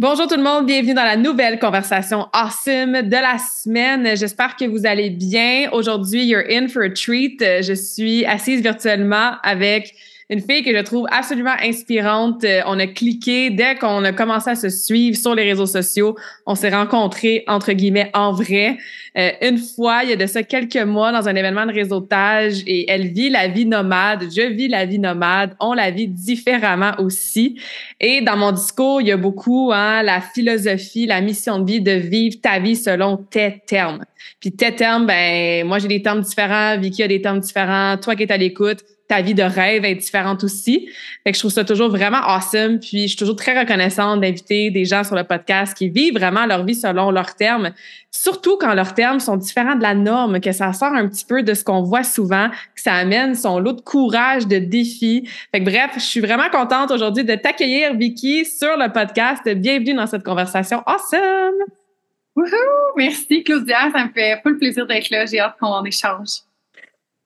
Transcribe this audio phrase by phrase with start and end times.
[0.00, 4.16] Bonjour tout le monde, bienvenue dans la nouvelle conversation awesome de la semaine.
[4.16, 5.68] J'espère que vous allez bien.
[5.72, 7.38] Aujourd'hui, you're in for a treat.
[7.38, 9.94] Je suis assise virtuellement avec
[10.30, 12.44] une fille que je trouve absolument inspirante.
[12.44, 16.16] Euh, on a cliqué dès qu'on a commencé à se suivre sur les réseaux sociaux.
[16.46, 18.78] On s'est rencontrés, entre guillemets, en vrai.
[19.18, 22.62] Euh, une fois, il y a de ça quelques mois, dans un événement de réseautage,
[22.64, 24.22] et elle vit la vie nomade.
[24.30, 25.56] Je vis la vie nomade.
[25.58, 27.60] On la vit différemment aussi.
[27.98, 31.80] Et dans mon discours, il y a beaucoup hein, la philosophie, la mission de vie
[31.80, 34.04] de vivre ta vie selon tes termes.
[34.38, 38.14] Puis tes termes, ben moi j'ai des termes différents, Vicky a des termes différents, toi
[38.14, 40.88] qui es à l'écoute, ta vie de rêve est différente aussi.
[41.24, 42.78] Fait que je trouve ça toujours vraiment awesome.
[42.78, 46.46] Puis je suis toujours très reconnaissante d'inviter des gens sur le podcast qui vivent vraiment
[46.46, 47.72] leur vie selon leurs termes,
[48.12, 51.42] surtout quand leurs termes sont différents de la norme, que ça sort un petit peu
[51.42, 55.28] de ce qu'on voit souvent, que ça amène son lot de courage, de défis.
[55.50, 59.42] Fait que bref, je suis vraiment contente aujourd'hui de t'accueillir, Vicky, sur le podcast.
[59.48, 61.64] Bienvenue dans cette conversation awesome!
[62.36, 62.46] Wouhou!
[62.96, 63.90] Merci, Claudia.
[63.92, 65.26] Ça me fait full plaisir d'être là.
[65.26, 66.42] J'ai hâte qu'on échange.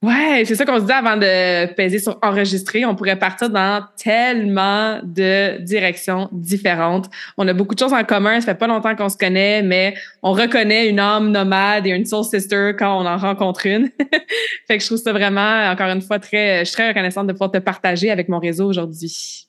[0.04, 2.84] Ouais, c'est ça qu'on se dit avant de peser sur enregistrer.
[2.84, 7.08] On pourrait partir dans tellement de directions différentes.
[7.38, 8.38] On a beaucoup de choses en commun.
[8.40, 12.04] Ça fait pas longtemps qu'on se connaît, mais on reconnaît une âme nomade et une
[12.04, 13.88] soul sister quand on en rencontre une.
[14.68, 17.32] fait que je trouve ça vraiment, encore une fois, très, je suis très reconnaissante de
[17.32, 19.48] pouvoir te partager avec mon réseau aujourd'hui.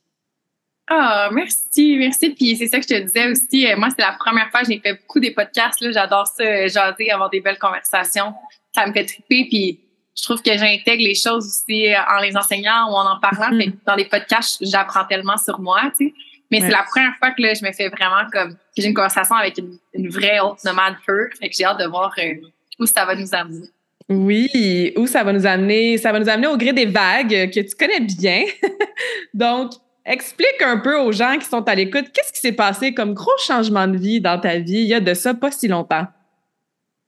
[0.88, 2.29] Ah, merci, merci.
[2.29, 3.69] Puis c'est ça que je te disais aussi.
[3.69, 5.81] Euh, moi, c'est la première fois que j'ai fait beaucoup des podcasts.
[5.81, 8.33] Là, j'adore ça, euh, jaser, avoir des belles conversations.
[8.73, 9.47] Ça me fait triper.
[9.49, 9.84] Puis
[10.15, 13.55] je trouve que j'intègre les choses aussi euh, en les enseignant ou en en parlant.
[13.55, 13.73] Mm-hmm.
[13.85, 16.13] dans les podcasts, j'apprends tellement sur moi, tu sais.
[16.51, 18.93] Mais c'est la première fois que là, je me fais vraiment comme que j'ai une
[18.93, 21.27] conversation avec une, vraie haute nomade pure.
[21.39, 22.35] Fait que j'ai hâte de voir euh,
[22.79, 23.67] où ça va nous amener.
[24.07, 25.97] Oui, où ça va nous amener?
[25.97, 28.43] Ça va nous amener au gré des vagues que tu connais bien.
[29.33, 29.71] Donc,
[30.05, 33.37] explique un peu aux gens qui sont à l'écoute, qu'est-ce qui s'est passé comme gros
[33.45, 36.05] changement de vie dans ta vie il y a de ça pas si longtemps?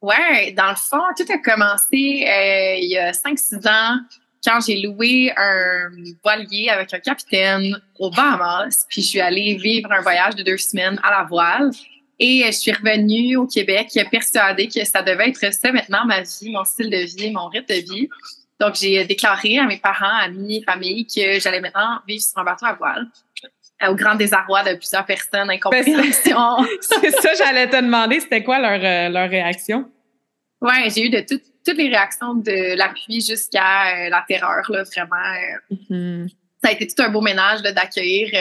[0.01, 3.97] Ouais, dans le fond, tout a commencé euh, il y a 5-6 ans
[4.45, 5.89] quand j'ai loué un
[6.23, 10.57] voilier avec un capitaine au Bahamas, puis je suis allée vivre un voyage de deux
[10.57, 11.71] semaines à la voile.
[12.19, 16.51] Et je suis revenue au Québec persuadée que ça devait être ça maintenant ma vie,
[16.51, 18.09] mon style de vie, mon rythme de vie.
[18.59, 22.65] Donc, j'ai déclaré à mes parents, amis, famille que j'allais maintenant vivre sur un bateau
[22.65, 23.07] à voile
[23.85, 26.65] au grand désarroi de plusieurs personnes, incompréhension.
[26.81, 29.89] c'est ça, j'allais te demander, c'était quoi leur, euh, leur réaction?
[30.61, 35.15] Ouais, j'ai eu de toutes les réactions de l'appui jusqu'à euh, la terreur, là, vraiment.
[35.15, 35.75] Euh.
[35.91, 36.29] Mm-hmm.
[36.63, 38.31] Ça a été tout un beau ménage d'accueillir.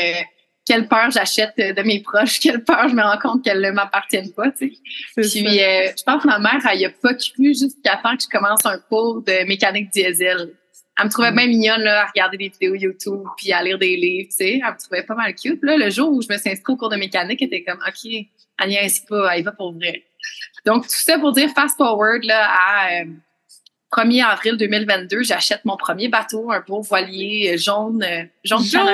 [0.64, 4.32] quelle peur j'achète de mes proches, quelle peur je me rends compte qu'elles ne m'appartiennent
[4.32, 4.74] pas, tu
[5.14, 5.22] sais.
[5.28, 8.28] Puis, je pense que ma mère, elle n'y a pas cru jusqu'à temps que je
[8.28, 10.54] commence un cours de mécanique diesel.
[10.98, 13.96] Elle me trouvait bien mignonne là, à regarder des vidéos YouTube puis à lire des
[13.96, 14.60] livres, tu sais.
[14.64, 15.62] Elle me trouvait pas mal cute.
[15.62, 17.80] Là, le jour où je me suis inscrite au cours de mécanique, elle était comme,
[17.86, 18.10] OK,
[18.58, 20.04] Agnès, pas, elle va pour vrai.
[20.64, 23.04] Donc, tout ça pour dire fast forward là, à
[23.92, 28.02] 1er euh, avril 2022, j'achète mon premier bateau, un beau voilier euh, jaune.
[28.02, 28.64] Euh, jaune!
[28.64, 28.88] jaune.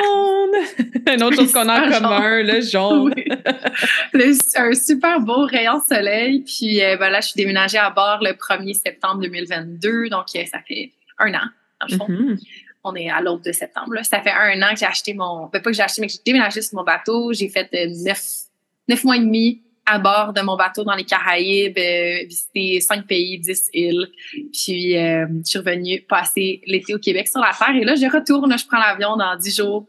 [1.14, 3.14] Une autre chose qu'on a en commun, le jaune.
[4.56, 6.40] un super beau rayon de soleil.
[6.40, 10.08] Puis ben là, je suis déménagée à bord le 1er septembre 2022.
[10.08, 11.48] Donc, ça fait un an
[11.88, 12.38] Mm-hmm.
[12.84, 13.96] On est à l'autre de septembre.
[14.02, 15.46] Ça fait un an que j'ai acheté mon.
[15.46, 17.32] Ben, pas que j'ai acheté, mais que j'ai déménagé sur mon bateau.
[17.32, 17.88] J'ai fait euh,
[18.88, 23.06] neuf, mois et demi à bord de mon bateau dans les Caraïbes, euh, visité cinq
[23.06, 24.08] pays, dix îles.
[24.52, 27.74] Puis euh, je suis revenue passer l'été au Québec sur la terre.
[27.74, 29.86] Et là, je retourne, je prends l'avion dans dix jours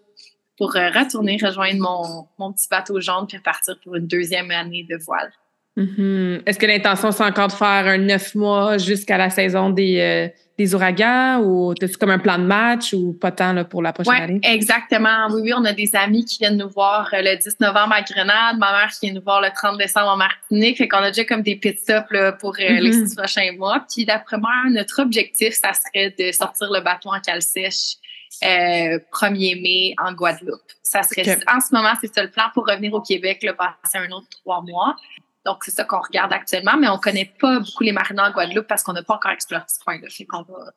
[0.58, 4.98] pour retourner rejoindre mon, mon petit bateau jaune puis repartir pour une deuxième année de
[4.98, 5.32] voile.
[5.78, 6.44] Mm-hmm.
[6.46, 10.28] Est-ce que l'intention, c'est encore de faire un neuf mois jusqu'à la saison des, euh,
[10.58, 13.92] des ouragans ou as-tu comme un plan de match ou pas tant là, pour la
[13.92, 14.40] prochaine ouais, année?
[14.44, 15.28] Exactement.
[15.32, 18.02] Oui, oui, on a des amis qui viennent nous voir euh, le 10 novembre à
[18.04, 20.78] Grenade, ma mère qui vient nous voir le 30 décembre en Martinique.
[20.78, 23.08] Fait qu'on a déjà comme des pit stops là, pour euh, les mm-hmm.
[23.08, 23.84] six prochains mois.
[23.92, 27.96] Puis d'après moi, notre objectif, ça serait de sortir le bateau en cale sèche
[28.44, 30.62] euh, 1er mai en Guadeloupe.
[30.82, 33.98] Ça serait en ce moment, c'est ça le plan pour revenir au Québec, là, passer
[33.98, 34.96] un autre trois mois.
[35.46, 38.68] Donc, c'est ça qu'on regarde actuellement, mais on connaît pas beaucoup les marins en Guadeloupe
[38.68, 40.08] parce qu'on n'a pas encore exploré ce point-là.
[40.10, 40.74] Fait qu'on va.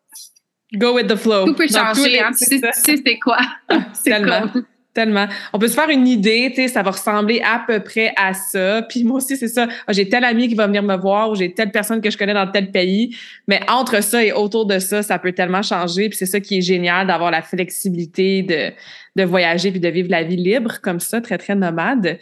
[0.74, 1.46] Go with the flow.
[1.46, 2.30] Tout peut changer, hein.
[2.36, 3.38] Tu sais, c'est quoi.
[4.04, 4.50] Tellement.
[4.92, 5.28] Tellement.
[5.52, 8.32] On peut se faire une idée, tu sais, ça va ressembler à peu près à
[8.32, 8.80] ça.
[8.80, 9.68] Puis moi aussi, c'est ça.
[9.86, 12.16] Ah, j'ai tel ami qui va venir me voir ou j'ai telle personne que je
[12.16, 13.14] connais dans tel pays.
[13.46, 16.08] Mais entre ça et autour de ça, ça peut tellement changer.
[16.08, 18.72] Puis c'est ça qui est génial d'avoir la flexibilité de,
[19.16, 22.18] de voyager puis de vivre la vie libre comme ça, très, très nomade.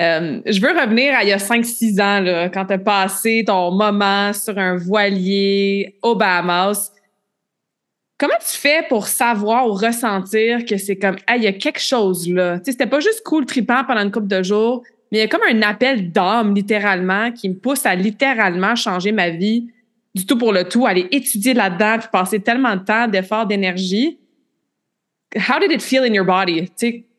[0.00, 3.70] Euh, je veux revenir à il y a 5-6 ans, quand tu as passé ton
[3.70, 6.92] moment sur un voilier au Bahamas.
[8.18, 12.28] Comment tu fais pour savoir ou ressentir que c'est comme, il y a quelque chose
[12.28, 12.58] là?
[12.58, 15.24] Tu sais, c'était pas juste cool tripant pendant une couple de jours, mais il y
[15.24, 19.68] a comme un appel d'âme, littéralement, qui me pousse à littéralement changer ma vie
[20.14, 24.18] du tout pour le tout, aller étudier là-dedans, puis passer tellement de temps, d'efforts, d'énergie.
[25.36, 26.68] How did it feel in your body?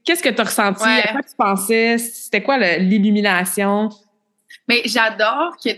[0.06, 0.84] Qu'est-ce que tu as ressenti?
[0.84, 1.98] À quoi tu pensais?
[1.98, 3.90] C'était quoi l'illumination?
[4.68, 5.70] Mais j'adore que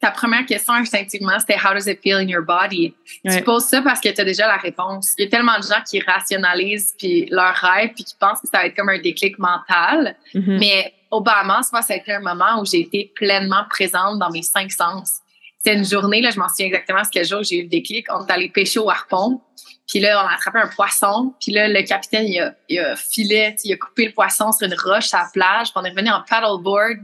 [0.00, 2.94] ta première question instinctivement, c'était How does it feel in your body?
[3.26, 5.14] Tu poses ça parce que tu as déjà la réponse.
[5.16, 8.48] Il y a tellement de gens qui rationalisent puis leur rêve puis qui pensent que
[8.48, 10.14] ça va être comme un déclic mental.
[10.34, 10.58] Mm-hmm.
[10.58, 14.30] Mais au Bahamas, moi, ça a été un moment où j'ai été pleinement présente dans
[14.30, 15.20] mes cinq sens.
[15.64, 18.06] C'est une journée, là, je m'en souviens exactement ce quel jour j'ai eu le déclic.
[18.10, 19.40] On est allé pêcher au harpon.
[19.88, 21.34] Puis là, on a attrapé un poisson.
[21.40, 24.66] Puis là, le capitaine, il a, il a filé, il a coupé le poisson sur
[24.66, 25.72] une roche à la plage.
[25.72, 26.98] Puis on est revenu en paddleboard.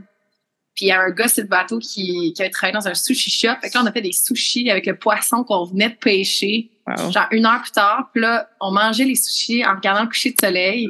[0.75, 2.95] Puis il y a un gars sur le bateau qui, qui avait travaillé dans un
[2.95, 3.55] sushi shop.
[3.63, 6.71] Fait que là, on a fait des sushis avec le poisson qu'on venait de pêcher.
[7.11, 8.11] Genre une heure plus tard.
[8.13, 10.89] Puis là, on mangeait les sushis en regardant le coucher de soleil.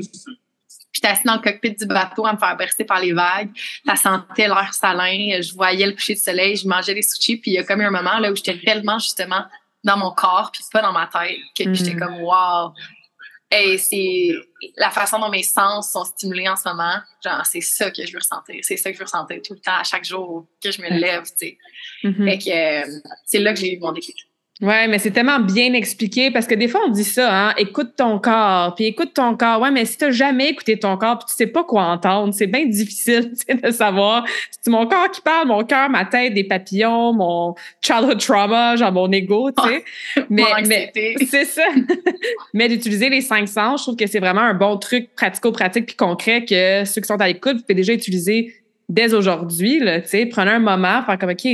[1.01, 3.51] Puis assis dans le cockpit du bateau à me faire bercer par les vagues.
[3.87, 5.41] Ça sentait l'air salin.
[5.41, 6.57] Je voyais le coucher de soleil.
[6.57, 7.37] Je mangeais les sushis.
[7.37, 9.45] Puis il y a comme eu un moment là où j'étais réellement justement
[9.83, 11.39] dans mon corps, puis pas dans ma tête.
[11.57, 12.01] Que j'étais mm.
[12.01, 12.73] comme, wow!
[13.53, 14.31] Et c'est
[14.77, 16.99] la façon dont mes sens sont stimulés en ce moment.
[17.25, 18.57] Genre, c'est ça que je veux ressentir.
[18.63, 20.89] C'est ça que je veux ressentir tout le temps, à chaque jour que je me
[20.89, 21.59] lève, tu sais.
[22.05, 22.25] Mm-hmm.
[22.25, 22.51] Fait que
[22.87, 24.30] euh, c'est là que j'ai eu mon déclic.
[24.63, 27.93] Ouais, mais c'est tellement bien expliqué parce que des fois on dit ça, hein, écoute
[27.97, 29.59] ton corps, puis écoute ton corps.
[29.63, 32.47] Ouais, mais si t'as jamais écouté ton corps, puis tu sais pas quoi entendre, c'est
[32.47, 34.27] bien difficile de savoir.
[34.61, 38.93] C'est mon corps qui parle, mon cœur, ma tête, des papillons, mon childhood trauma, genre
[38.93, 39.85] mon ego, tu sais.
[40.29, 40.93] mais, mais
[41.27, 41.65] c'est ça.
[42.53, 45.97] mais d'utiliser les cinq sens, je trouve que c'est vraiment un bon truc pratico-pratique puis
[45.97, 48.55] concret que ceux qui sont à l'écoute, vous pouvez déjà utiliser
[48.91, 49.81] dès aujourd'hui.
[49.81, 51.49] Tu sais, prenez un moment, faire comme ok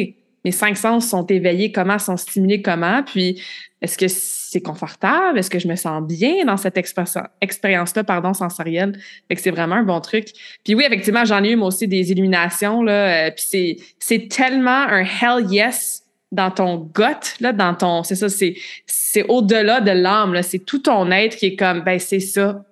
[0.47, 3.43] mes cinq sens sont éveillés, comment sont stimulés, comment, puis
[3.83, 8.97] est-ce que c'est confortable, est-ce que je me sens bien dans cette expérience-là, pardon, sensorielle?
[9.27, 10.29] Fait que c'est vraiment un bon truc.
[10.63, 14.87] Puis oui, effectivement, j'en ai eu moi aussi des illuminations, là, euh, puis c'est, tellement
[14.89, 18.55] un hell yes dans ton gut, là, dans ton, c'est ça, c'est,
[18.87, 22.65] c'est au-delà de l'âme, là, c'est tout ton être qui est comme, ben c'est ça,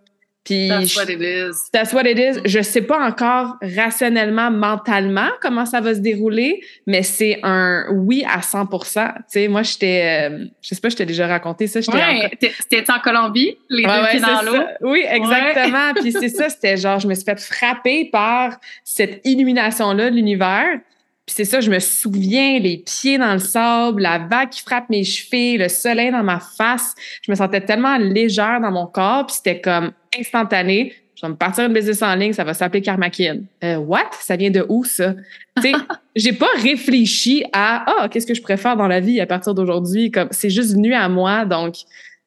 [0.44, 1.70] puis that's what it is.
[1.72, 2.40] That's what it is.
[2.44, 8.24] Je sais pas encore rationnellement, mentalement comment ça va se dérouler, mais c'est un oui
[8.28, 11.80] à 100% Tu sais, moi, j'étais, euh, je sais pas, je t'ai déjà raconté ça.
[11.80, 12.94] J'étais ouais, en...
[12.94, 14.62] en Colombie, les deux pieds dans l'eau.
[14.82, 15.94] Oui, exactement.
[15.94, 20.78] Puis c'est ça, c'était genre, je me suis fait frapper par cette illumination-là de l'univers.
[21.26, 24.90] Puis c'est ça, je me souviens, les pieds dans le sable, la vague qui frappe
[24.90, 26.94] mes chevilles, le soleil dans ma face.
[27.22, 30.94] Je me sentais tellement légère dans mon corps, puis c'était comme instantané.
[31.16, 33.42] Je vais me partir une business en ligne, ça va s'appeler Karmakin.
[33.62, 34.10] Euh, what?
[34.20, 35.14] Ça vient de où, ça?
[35.56, 35.72] tu sais,
[36.16, 40.10] j'ai pas réfléchi à, ah, qu'est-ce que je préfère dans la vie à partir d'aujourd'hui?
[40.10, 41.76] Comme, c'est juste venu à moi, donc,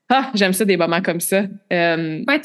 [0.09, 1.43] ah, j'aime ça des moments comme ça.
[1.73, 2.41] Euh, ouais,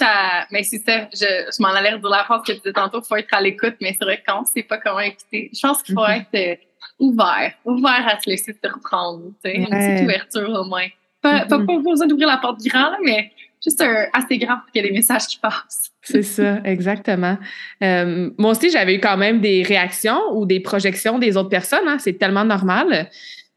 [0.50, 1.09] mais c'est ça.
[1.12, 3.40] Je, je m'en allais redire la phrase que tu disais tantôt, il faut être à
[3.40, 6.07] l'écoute, mais c'est vrai que quand on sait pas comment écouter, je pense qu'il faut
[6.07, 6.25] mhm.
[6.33, 6.57] être euh,
[6.99, 10.87] ouvert, ouvert à se laisser te reprendre, tu sais, une petite ouverture au moins.
[11.21, 11.83] Pas, pas, mhm.
[11.85, 13.31] besoin d'ouvrir la porte grand, mais
[13.62, 15.92] juste assez grand pour qu'il y ait des messages qui passent.
[16.02, 17.38] C'est ça, exactement.
[17.83, 21.87] Euh, moi aussi, j'avais eu quand même des réactions ou des projections des autres personnes.
[21.87, 23.09] Hein, c'est tellement normal.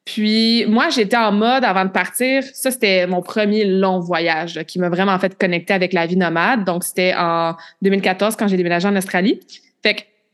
[0.05, 2.43] Puis moi, j'étais en mode avant de partir.
[2.53, 6.63] Ça, c'était mon premier long voyage qui m'a vraiment fait connecter avec la vie nomade.
[6.63, 9.39] Donc, c'était en 2014 quand j'ai déménagé en Australie.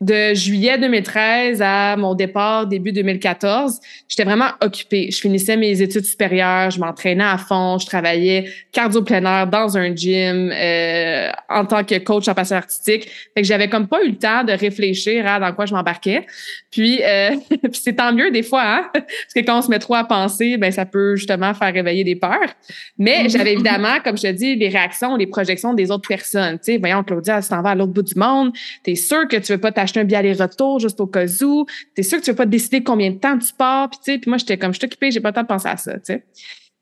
[0.02, 3.78] De juillet 2013 à mon départ début 2014,
[4.08, 5.10] j'étais vraiment occupée.
[5.12, 9.78] Je finissais mes études supérieures, je m'entraînais à fond, je travaillais cardio plein air dans
[9.78, 13.08] un gym euh, en tant que coach en passion artistique.
[13.34, 16.26] Fait que j'avais comme pas eu le temps de réfléchir à dans quoi je m'embarquais.
[16.72, 18.90] Puis, euh, puis c'est tant mieux des fois, hein?
[18.92, 22.02] parce que quand on se met trop à penser, ben ça peut justement faire réveiller
[22.02, 22.50] des peurs.
[22.98, 26.58] Mais j'avais évidemment, comme je te dis, les réactions, les projections des autres personnes.
[26.58, 29.36] Tu sais, voyons Claudia, tu t'en vas à l'autre bout du monde, t'es sûr que
[29.36, 31.66] tu veux pas t'acheter un billet aller-retour juste au cas où.
[31.94, 33.90] T'es sûr que tu veux pas décider combien de temps tu pars.
[33.90, 35.46] Puis, tu sais, puis moi, j'étais comme, je suis occupée, j'ai pas le temps de
[35.46, 36.24] penser à ça, tu sais.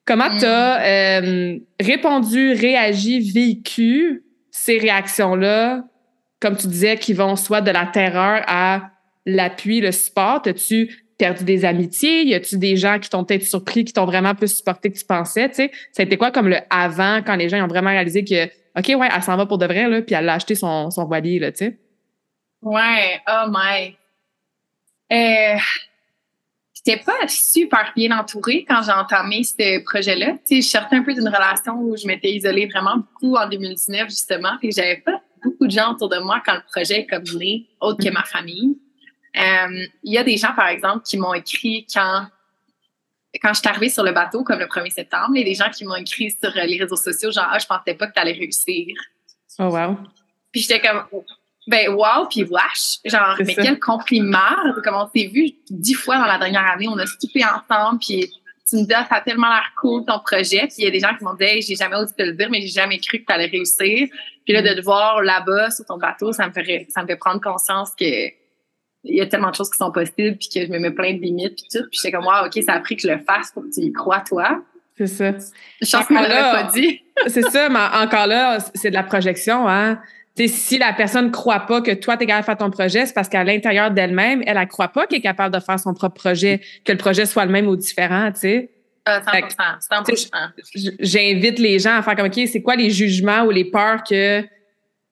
[0.07, 1.25] Comment tu as mm.
[1.25, 5.85] euh, répondu, réagi, vécu ces réactions-là,
[6.41, 8.91] comme tu disais, qui vont soit de la terreur à
[9.27, 10.43] l'appui, le support?
[10.47, 12.25] As-tu perdu des amitiés?
[12.25, 15.05] Y a-tu des gens qui t'ont peut-être surpris, qui t'ont vraiment plus supporté que tu
[15.05, 15.49] pensais?
[15.51, 18.25] Tu sais, ça a été quoi comme le avant, quand les gens ont vraiment réalisé
[18.25, 20.91] que, OK, ouais, elle s'en va pour de vrai, là, puis elle a acheté son,
[20.91, 21.79] son voilier, là, tu sais?
[22.63, 23.97] Ouais, oh my.
[25.13, 25.59] Euh,
[26.85, 30.33] J'étais pas super bien entourée quand j'ai entamé ce projet-là.
[30.47, 33.47] Tu sais, je sortais un peu d'une relation où je m'étais isolée vraiment beaucoup en
[33.47, 34.57] 2019, justement.
[34.63, 37.67] et j'avais pas beaucoup de gens autour de moi quand le projet est comme né,
[37.81, 38.79] autre que ma famille.
[39.37, 42.27] Euh, il y a des gens, par exemple, qui m'ont écrit quand
[43.41, 45.55] quand je suis arrivée sur le bateau, comme le 1er septembre, il y a des
[45.55, 48.21] gens qui m'ont écrit sur les réseaux sociaux, genre, ah, je pensais pas que tu
[48.21, 48.97] allais réussir.
[49.61, 49.97] Oh, wow.
[50.51, 51.05] Puis j'étais comme,
[51.67, 52.99] ben, wow, puis wesh.
[53.05, 54.57] Genre, mais quel compliment.
[54.83, 58.31] Comme on s'est vu dix fois dans la dernière année, on a soupé ensemble, puis
[58.69, 60.61] tu me dis, ah, ça a tellement l'air cool ton projet.
[60.67, 62.49] Puis il y a des gens qui m'ont dit, j'ai jamais osé te le dire,
[62.51, 64.09] mais j'ai jamais cru que tu allais réussir.
[64.45, 67.17] Puis là, de te voir là-bas sur ton bateau, ça me fait, ça me fait
[67.17, 68.41] prendre conscience que
[69.03, 71.15] il y a tellement de choses qui sont possibles, puis que je me mets plein
[71.15, 71.89] de limites, puis tout.
[71.91, 73.81] Puis j'étais comme, wow, OK, ça a pris que je le fasse pour que tu
[73.81, 74.63] y crois, toi.
[74.99, 75.31] C'est ça.
[75.81, 77.01] Je pense que pas dit.
[77.27, 79.99] c'est ça, mais encore là, c'est de la projection, hein
[80.37, 83.07] si la personne ne croit pas que toi, tu es capable de faire ton projet,
[83.07, 85.95] c'est parce qu'à l'intérieur d'elle-même, elle ne croit pas qu'elle est capable de faire son
[85.95, 88.71] propre projet, que le projet soit le même ou différent, tu sais.
[89.09, 93.65] Euh, 100%, J'invite les gens à faire comme, OK, c'est quoi les jugements ou les
[93.65, 94.45] peurs que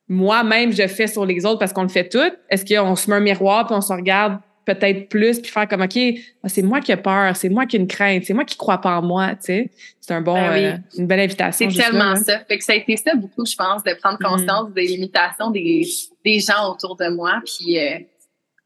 [0.09, 2.31] moi-même je fais sur les autres parce qu'on le fait tout?
[2.49, 4.39] Est-ce qu'on se met un miroir puis on se regarde
[4.75, 5.99] peut-être plus puis faire comme OK,
[6.43, 8.57] ah, c'est moi qui ai peur, c'est moi qui ai une crainte, c'est moi qui
[8.57, 9.71] crois pas en moi, tu sais.
[10.01, 11.71] C'est un bon ben euh, une belle invitation.
[11.71, 12.41] C'est tellement ça.
[12.47, 14.29] Fait que ça a été ça beaucoup, je pense, de prendre mm-hmm.
[14.29, 15.87] conscience des limitations des,
[16.25, 17.99] des gens autour de moi puis euh,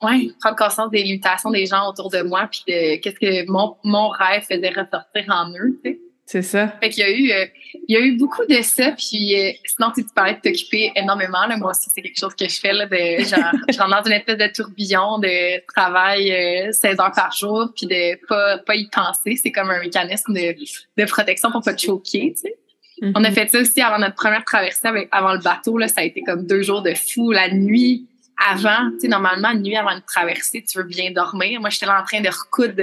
[0.03, 3.77] ouais, prendre conscience des limitations des gens autour de moi puis de qu'est-ce que mon,
[3.85, 6.01] mon rêve faisait ressortir en eux, tu sais.
[6.33, 6.69] C'est ça.
[6.81, 7.47] Fait qu'il y a eu, euh,
[7.89, 8.93] il y a eu beaucoup de ça.
[8.93, 11.45] Puis euh, sinon, tu, parlais de t'occuper énormément.
[11.47, 12.73] Là, moi aussi, c'est quelque chose que je fais.
[12.73, 17.13] Là, de, genre, je rentre dans une espèce de tourbillon de travail euh, 16 heures
[17.15, 19.37] par jour, puis de pas, pas y penser.
[19.37, 20.55] C'est comme un mécanisme de,
[20.97, 22.33] de protection pour pas te choquer.
[22.33, 22.55] Tu sais.
[23.03, 23.13] Mm-hmm.
[23.15, 25.77] On a fait ça aussi avant notre première traversée, avec, avant le bateau.
[25.77, 27.31] Là, ça a été comme deux jours de fou.
[27.31, 28.09] La nuit
[28.51, 31.61] avant, tu sais, normalement, nuit avant une traversée, tu veux bien dormir.
[31.61, 32.83] Moi, j'étais là en train de recoudre,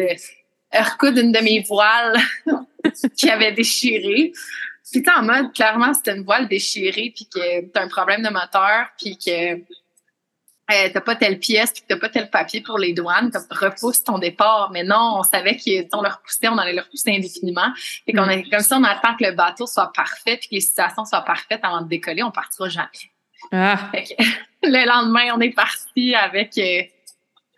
[0.73, 2.17] recoudre une de mes voiles
[3.17, 4.31] qui avait déchiré.
[4.91, 8.87] Puis en mode, clairement, c'était une voile déchirée, puis que t'as un problème de moteur,
[8.97, 9.53] puis que
[10.71, 13.45] euh, t'as pas telle pièce, puis que t'as pas tel papier pour les douanes, comme
[13.51, 14.69] repousse ton départ.
[14.71, 17.71] Mais non, on savait qu'on le repoussait, on allait le repousser indéfiniment.
[18.07, 18.49] Et qu'on mm.
[18.49, 21.61] comme ça, on attend que le bateau soit parfait, puis que les situations soient parfaites
[21.63, 22.87] avant de décoller, on partira jamais.
[23.51, 23.91] Ah.
[24.63, 26.83] le lendemain, on est parti avec euh,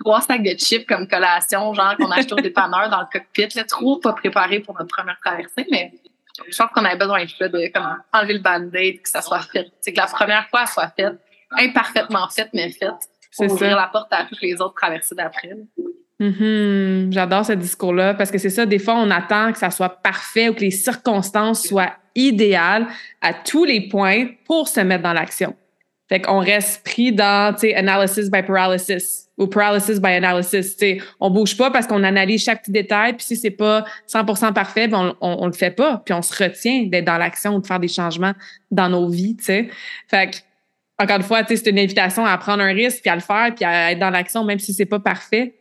[0.03, 3.55] trois sacs de chips comme collation, genre qu'on a acheté au dépanneur dans le cockpit,
[3.55, 5.91] là, trop pas préparé pour notre première traversée, mais
[6.49, 9.41] je pense qu'on avait besoin de ça, de comme, enlever le band-aid, que ça soit
[9.41, 9.67] fait.
[9.81, 11.19] C'est que la première fois, soit faite,
[11.51, 12.89] imparfaitement faite, mais faite,
[13.37, 15.51] pour ouvrir la porte à toutes les autres traversées d'après.
[16.19, 17.11] Mm-hmm.
[17.11, 20.49] J'adore ce discours-là parce que c'est ça, des fois, on attend que ça soit parfait
[20.49, 22.87] ou que les circonstances soient idéales
[23.21, 25.55] à tous les points pour se mettre dans l'action.
[26.09, 30.75] Fait qu'on reste pris dans, tu sais, analysis by paralysis ou paralysis by analysis.
[30.75, 33.85] Tu sais, on bouge pas parce qu'on analyse chaque petit détail, puis si c'est pas
[34.07, 37.55] 100% parfait, ben on, on, le fait pas, puis on se retient d'être dans l'action
[37.55, 38.33] ou de faire des changements
[38.69, 39.69] dans nos vies, tu sais.
[40.07, 40.37] Fait que,
[41.03, 43.21] encore une fois, tu sais, c'est une invitation à prendre un risque, puis à le
[43.21, 45.55] faire, puis à être dans l'action, même si c'est pas parfait.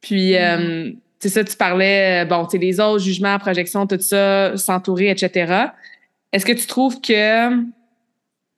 [0.00, 0.60] Puis, mm-hmm.
[0.60, 4.56] euh, c'est ça, tu parlais, euh, bon, tu sais, les autres, jugements, projections, tout ça,
[4.56, 5.66] s'entourer, etc.
[6.32, 7.62] Est-ce que tu trouves que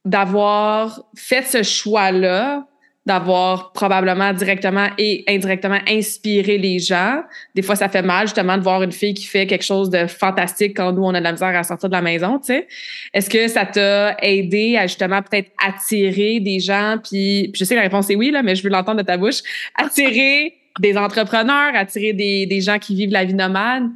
[0.05, 2.67] d'avoir fait ce choix-là,
[3.05, 7.23] d'avoir probablement directement et indirectement inspiré les gens.
[7.55, 10.07] Des fois, ça fait mal justement de voir une fille qui fait quelque chose de
[10.07, 12.69] fantastique quand nous, on a de la misère à sortir de la maison, tu sais.
[13.13, 17.81] Est-ce que ça t'a aidé à justement peut-être attirer des gens, puis, je sais que
[17.81, 19.41] la réponse est oui, là, mais je veux l'entendre de ta bouche,
[19.75, 23.91] attirer des entrepreneurs, attirer des, des gens qui vivent la vie nomade,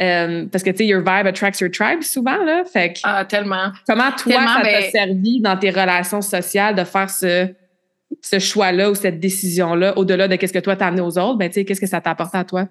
[0.00, 2.62] euh, parce que, tu sais, your vibe attracts your tribe souvent, là.
[2.70, 3.72] Fait ah, tellement.
[3.86, 7.48] Comment, toi, ça t'a servi dans tes relations sociales de faire ce,
[8.22, 11.48] ce choix-là ou cette décision-là, au-delà de qu'est-ce que toi t'as amené aux autres, ben,
[11.48, 12.68] tu sais, qu'est-ce que ça t'a apporté à toi?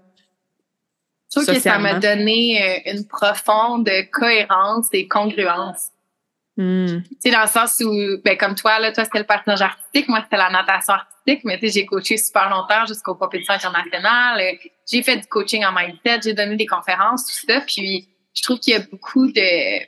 [1.31, 5.89] Je trouve que ça m'a donné euh, une profonde cohérence et congruence.
[6.57, 7.01] Hmm.
[7.03, 10.09] Tu sais, dans le sens où, ben, comme toi, là, toi, c'était le partage artistique,
[10.09, 14.57] moi, c'était la natation artistique, mais tu sais, j'ai coaché super longtemps jusqu'aux compétitions internationales.
[14.91, 17.61] J'ai fait du coaching en mindset, j'ai donné des conférences, tout ça.
[17.61, 19.79] Puis, je trouve qu'il y a beaucoup de,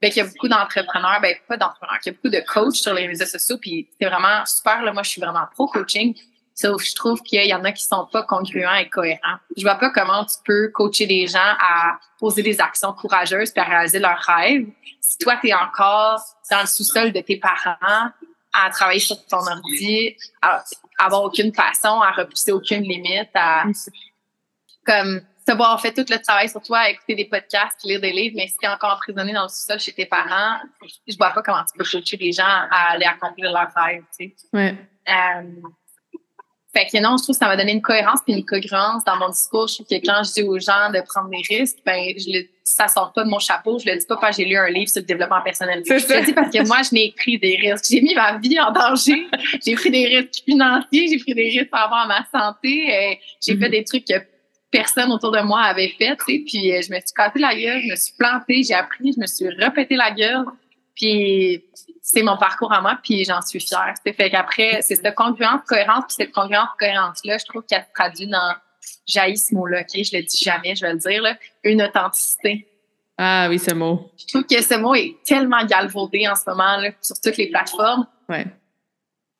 [0.00, 2.76] ben, qu'il y a beaucoup d'entrepreneurs, ben, pas d'entrepreneurs, qu'il y a beaucoup de coachs
[2.76, 3.58] sur les réseaux sociaux.
[3.58, 4.92] Puis, c'est vraiment super, là.
[4.92, 6.14] Moi, je suis vraiment pro-coaching.
[6.52, 9.38] Sauf je trouve qu'il y en a qui sont pas congruents et cohérents.
[9.56, 13.60] Je vois pas comment tu peux coacher des gens à poser des actions courageuses et
[13.60, 14.66] à réaliser leurs rêves
[15.10, 18.10] si toi, tu es encore dans le sous-sol de tes parents
[18.52, 20.62] à travailler sur ton ordi, à
[20.98, 23.64] avoir aucune façon, à repousser aucune limite, à
[24.84, 28.46] comme savoir fait tout le travail sur toi, écouter des podcasts, lire des livres, mais
[28.46, 30.58] si tu es encore emprisonné dans le sous-sol chez tes parents,
[31.06, 34.26] je vois pas comment tu peux coacher les gens à aller accomplir leurs rêves, tu
[34.26, 34.34] sais.
[34.52, 34.74] Ouais.
[35.08, 35.42] Euh,
[36.72, 39.16] fait que non, je trouve que ça m'a donné une cohérence et une congruence dans
[39.16, 39.66] mon discours.
[39.66, 42.46] Je trouve que quand je dis aux gens de prendre des risques, ben, je le,
[42.62, 43.80] ça sort pas de mon chapeau.
[43.80, 45.82] Je le dis pas parce que j'ai lu un livre sur le développement personnel.
[45.84, 47.86] Je le dis parce que moi, je n'ai pris des risques.
[47.90, 49.26] J'ai mis ma vie en danger.
[49.66, 51.08] J'ai pris des risques financiers.
[51.08, 52.94] J'ai pris des risques par rapport à ma santé.
[52.94, 53.14] Euh,
[53.44, 53.72] j'ai fait mhm.
[53.72, 54.14] des trucs que
[54.70, 56.44] personne autour de moi avait fait, tu sais.
[56.46, 59.20] Puis euh, je me suis cassé la gueule, je me suis plantée, j'ai appris, je
[59.20, 60.44] me suis répété la gueule.
[60.94, 61.64] Puis
[62.02, 63.94] c'est mon parcours à moi, puis j'en suis fière.
[64.04, 67.92] C'est fait qu'après, c'est cette congruence, cohérence, puis cette congruence, cohérence-là, je trouve qu'elle se
[67.94, 68.54] traduit dans,
[69.06, 70.02] jaillit ce mot-là, OK?
[70.02, 72.66] Je le dis jamais, je vais le dire, là, une authenticité.
[73.18, 74.10] Ah oui, ce mot.
[74.16, 77.48] Je trouve que ce mot est tellement galvaudé en ce moment, là, sur toutes les
[77.48, 78.06] plateformes.
[78.28, 78.46] Ouais.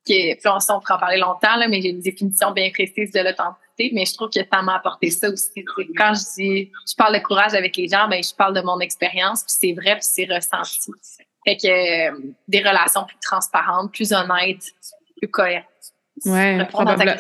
[0.05, 3.21] Puis on, on pourra en parler longtemps, là, mais j'ai une définition bien précise de
[3.21, 5.65] l'authenticité, mais je trouve que ça m'a apporté ça aussi.
[5.97, 8.81] Quand je dis, je parle de courage avec les gens, ben, je parle de mon
[8.81, 10.91] expérience, puis c'est vrai, puis c'est ressenti.
[11.45, 14.65] Fait que euh, des relations plus transparentes, plus honnêtes,
[15.19, 15.65] plus cohérentes.
[16.27, 17.17] Ouais, probablement.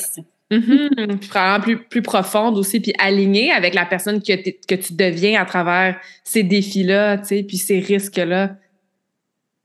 [0.51, 1.29] Mm-hmm.
[1.29, 4.33] probablement plus, plus profonde aussi, puis alignée avec la personne que,
[4.67, 8.57] que tu deviens à travers ces défis-là, tu sais, puis ces risques-là.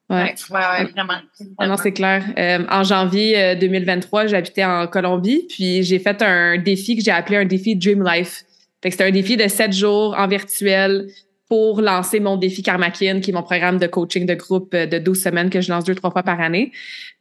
[0.10, 1.20] Ouais, ouais, ouais, vraiment.
[1.58, 2.24] Ah non, c'est clair.
[2.38, 7.12] Euh, en janvier 2023, euh, j'habitais en Colombie, puis j'ai fait un défi que j'ai
[7.12, 8.44] appelé un défi Dream Life.
[8.84, 11.08] Fait que c'était un défi de sept jours en virtuel
[11.48, 14.98] pour lancer mon défi Karmakin, qui est mon programme de coaching de groupe euh, de
[14.98, 16.72] 12 semaines que je lance deux, trois fois par année.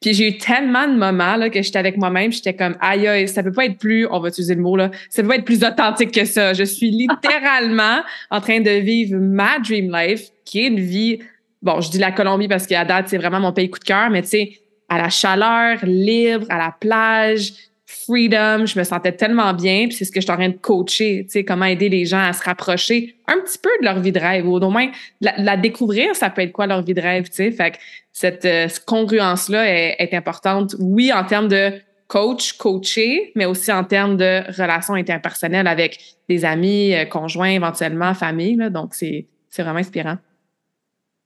[0.00, 3.28] Puis j'ai eu tellement de moments là, que j'étais avec moi-même, j'étais comme aïe, aïe,
[3.28, 5.44] ça peut pas être plus, on va utiliser le mot là, ça peut pas être
[5.44, 6.54] plus authentique que ça.
[6.54, 11.20] Je suis littéralement en train de vivre ma dream life, qui est une vie,
[11.64, 14.10] bon, je dis la Colombie parce qu'à date, c'est vraiment mon pays coup de cœur,
[14.10, 17.52] mais tu sais, à la chaleur, libre, à la plage,
[17.86, 20.58] freedom, je me sentais tellement bien, puis c'est ce que je suis en train de
[20.58, 23.98] coacher, tu sais, comment aider les gens à se rapprocher un petit peu de leur
[24.00, 27.00] vie de rêve, ou au moins la, découvrir, ça peut être quoi leur vie de
[27.00, 27.50] rêve, tu sais.
[27.50, 27.76] Fait que
[28.12, 31.72] cette, euh, congruence-là est, importante, oui, en termes de
[32.08, 35.98] coach, coacher, mais aussi en termes de relations interpersonnelles avec
[36.28, 40.18] des amis, euh, conjoints, éventuellement, famille, là, donc c'est vraiment inspirant.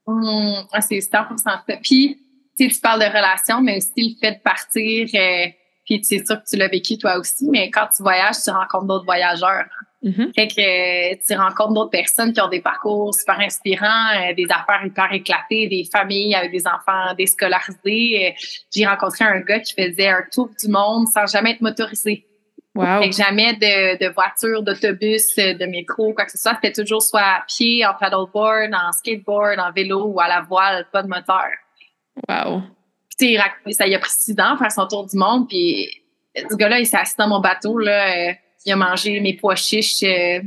[0.08, 1.62] Mmh, c'est 100% ça.
[1.82, 2.18] Puis,
[2.58, 5.08] tu parles de relations, mais aussi le fait de partir...
[5.14, 5.50] Euh,
[5.84, 8.84] puis c'est sûr que tu l'as vécu toi aussi, mais quand tu voyages, tu rencontres
[8.84, 9.64] d'autres voyageurs.
[10.02, 10.34] Mm-hmm.
[10.34, 14.84] Fait que tu rencontres d'autres personnes qui ont des parcours super inspirants, euh, des affaires
[14.84, 18.28] hyper éclatées, des familles avec des enfants déscolarisés.
[18.28, 18.30] Euh,
[18.74, 22.27] j'ai rencontré un gars qui faisait un tour du monde sans jamais être motorisé.
[22.74, 23.02] Wow.
[23.02, 26.54] Fait que jamais de, de voiture, d'autobus, de métro, quoi que ce soit.
[26.62, 30.86] C'était toujours soit à pied, en paddleboard, en skateboard, en vélo ou à la voile,
[30.92, 31.48] pas de moteur.
[32.28, 32.62] Wow
[33.70, 35.48] ça y a pris six ans faire son tour du monde.
[35.48, 36.02] Puis
[36.34, 37.78] ce gars-là, il s'est assis dans mon bateau.
[37.78, 38.32] Là, euh,
[38.64, 40.40] il a mangé mes pois chiches euh,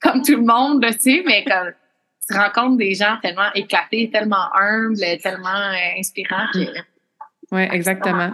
[0.00, 1.72] comme tout le monde, tu sais, mais comme
[2.28, 6.46] tu rencontres des gens tellement éclatés, tellement humbles, tellement euh, inspirants.
[7.50, 8.32] Oui, exactement.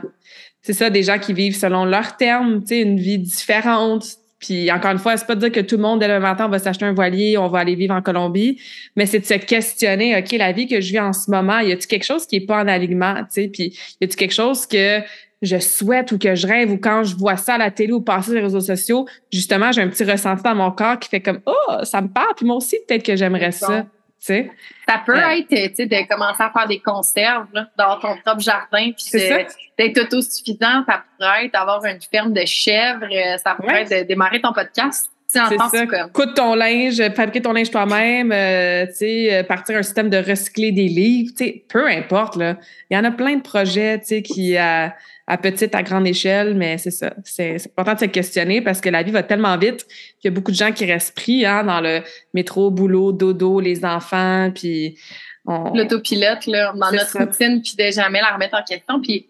[0.64, 4.06] C'est ça, des gens qui vivent selon leurs termes, tu sais, une vie différente,
[4.38, 6.46] puis encore une fois, c'est pas de dire que tout le monde dès le matin
[6.46, 8.58] on va s'acheter un voilier, on va aller vivre en Colombie,
[8.96, 11.70] mais c'est de se questionner, ok, la vie que je vis en ce moment, y
[11.70, 14.64] a-t-il quelque chose qui est pas en alignement, tu sais, puis y a-t-il quelque chose
[14.64, 15.00] que
[15.42, 18.00] je souhaite ou que je rêve ou quand je vois ça à la télé ou
[18.00, 21.20] passer sur les réseaux sociaux, justement, j'ai un petit ressenti dans mon corps qui fait
[21.20, 23.84] comme oh, ça me parle, puis moi aussi peut-être que j'aimerais ça.
[24.24, 29.20] Ça peut être de commencer à faire des conserves dans ton propre jardin, puis
[29.78, 30.84] d'être autosuffisant.
[30.86, 33.04] Ça pourrait être d'avoir une ferme de chèvres.
[33.04, 35.10] Euh, ça pourrait être de démarrer ton podcast.
[35.26, 35.86] C'est ça.
[36.12, 40.88] Coûte ton linge, fabriquer ton linge toi-même, euh, euh, partir un système de recycler des
[40.88, 41.32] livres,
[41.68, 42.36] peu importe.
[42.36, 42.56] Là.
[42.90, 44.94] Il y en a plein de projets qui, à,
[45.26, 47.14] à petite, à grande échelle, mais c'est ça.
[47.24, 49.86] C'est important de se questionner parce que la vie va tellement vite
[50.20, 52.02] qu'il y a beaucoup de gens qui restent pris hein, dans le
[52.34, 54.98] métro, boulot, dodo, les enfants, puis...
[55.46, 59.00] L'autopilote, là, dans notre routine, puis de jamais la remettre en question.
[59.00, 59.26] Puis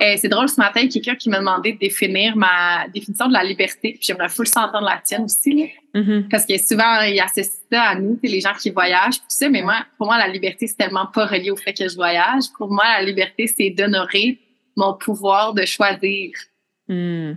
[0.00, 3.42] Euh, c'est drôle, ce matin, quelqu'un qui m'a demandé de définir ma définition de la
[3.42, 3.94] liberté.
[3.94, 5.54] Puis j'aimerais full s'entendre la tienne aussi.
[5.54, 6.00] Là.
[6.00, 6.28] Mm-hmm.
[6.28, 9.48] Parce que souvent, il associe ça à nous, les gens qui voyagent, tout ça.
[9.48, 12.44] Mais moi, pour moi, la liberté, c'est tellement pas relié au fait que je voyage.
[12.56, 14.38] Pour moi, la liberté, c'est d'honorer
[14.78, 16.30] mon pouvoir de choisir.
[16.88, 17.32] Mm.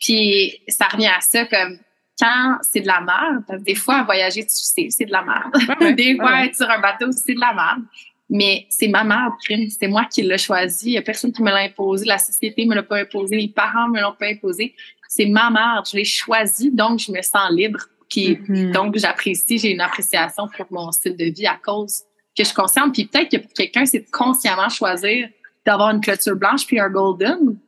[0.00, 1.78] Puis ça revient à ça comme
[2.20, 5.94] quand c'est de la merde, des fois, voyager, tu sais, c'est de la merde.
[5.96, 7.84] des fois, être sur un bateau, c'est de la merde
[8.30, 9.04] mais c'est ma
[9.42, 10.90] prime, c'est moi qui l'ai choisi.
[10.90, 13.48] Il y a personne qui me l'a imposé, la société me l'a pas imposé, mes
[13.48, 14.74] parents me l'ont pas imposé.
[15.08, 17.80] C'est ma mère, je l'ai choisi, donc je me sens libre.
[18.10, 18.72] Puis mm-hmm.
[18.72, 22.02] donc j'apprécie, j'ai une appréciation pour mon style de vie à cause
[22.36, 22.92] que je consciente.
[22.92, 25.28] Puis peut-être que pour quelqu'un, c'est de consciemment choisir
[25.68, 27.58] d'avoir une clôture blanche puis un golden.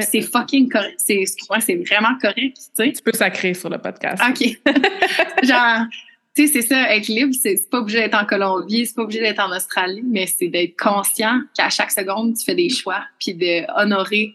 [0.00, 0.96] C'est fucking correct.
[0.98, 1.24] C'est,
[1.60, 2.92] c'est vraiment correct, tu sais.
[2.92, 4.20] Tu peux sacrer sur le podcast.
[4.28, 4.58] OK.
[5.44, 5.86] Genre,
[6.34, 9.20] tu sais, c'est ça, être libre, c'est pas obligé d'être en Colombie, c'est pas obligé
[9.20, 13.34] d'être en Australie, mais c'est d'être conscient qu'à chaque seconde, tu fais des choix, puis
[13.34, 14.34] d'honorer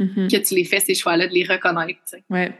[0.00, 0.30] mm-hmm.
[0.30, 2.00] que tu les fais, ces choix-là, de les reconnaître.
[2.10, 2.24] Tu sais.
[2.28, 2.52] Ouais.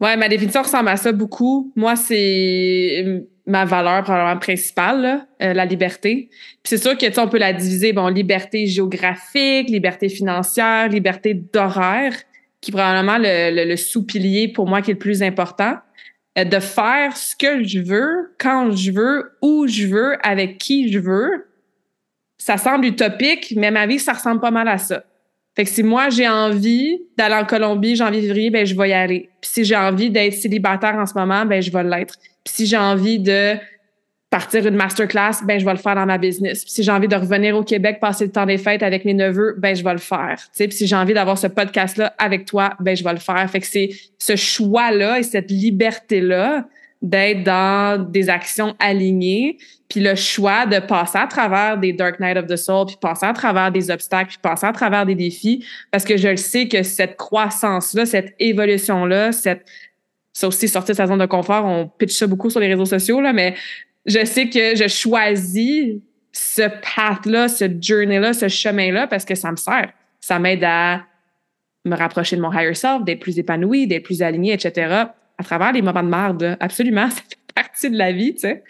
[0.00, 1.72] Ouais, ma définition ressemble à ça beaucoup.
[1.74, 6.28] Moi, c'est ma valeur probablement principale, euh, la liberté.
[6.30, 11.34] Puis c'est sûr que tu on peut la diviser, bon, liberté géographique, liberté financière, liberté
[11.34, 12.14] d'horaire,
[12.60, 15.76] qui est probablement le, le sous-pilier pour moi qui est le plus important.
[16.38, 20.92] Euh, de faire ce que je veux, quand je veux, où je veux, avec qui
[20.92, 21.46] je veux.
[22.38, 25.04] Ça semble utopique, mais ma vie, ça ressemble pas mal à ça.
[25.58, 28.92] Fait que si moi, j'ai envie d'aller en Colombie janvier, février, ben je vais y
[28.92, 29.28] aller.
[29.40, 32.14] Puis si j'ai envie d'être célibataire en ce moment, ben je vais l'être.
[32.44, 33.56] Puis si j'ai envie de
[34.30, 36.62] partir une masterclass, ben je vais le faire dans ma business.
[36.62, 39.14] Puis si j'ai envie de revenir au Québec, passer le temps des fêtes avec mes
[39.14, 40.40] neveux, ben je vais le faire.
[40.56, 43.50] Puis si j'ai envie d'avoir ce podcast-là avec toi, ben je vais le faire.
[43.50, 46.68] Fait que c'est ce choix-là et cette liberté-là
[47.00, 49.58] d'être dans des actions alignées,
[49.88, 53.26] puis le choix de passer à travers des Dark Night of the Soul, puis passer
[53.26, 56.66] à travers des obstacles, puis passer à travers des défis, parce que je le sais
[56.66, 59.64] que cette croissance-là, cette évolution-là, cette
[60.32, 62.84] ça aussi sortir de sa zone de confort, on pitch ça beaucoup sur les réseaux
[62.84, 63.54] sociaux là, mais
[64.06, 65.96] je sais que je choisis
[66.32, 69.92] ce path-là, ce journey-là, ce chemin-là parce que ça me sert.
[70.20, 71.02] Ça m'aide à
[71.84, 75.04] me rapprocher de mon higher self, d'être plus épanoui, d'être plus aligné, etc.
[75.38, 76.56] à travers les moments de merde.
[76.60, 78.64] Absolument, ça fait partie de la vie, tu sais.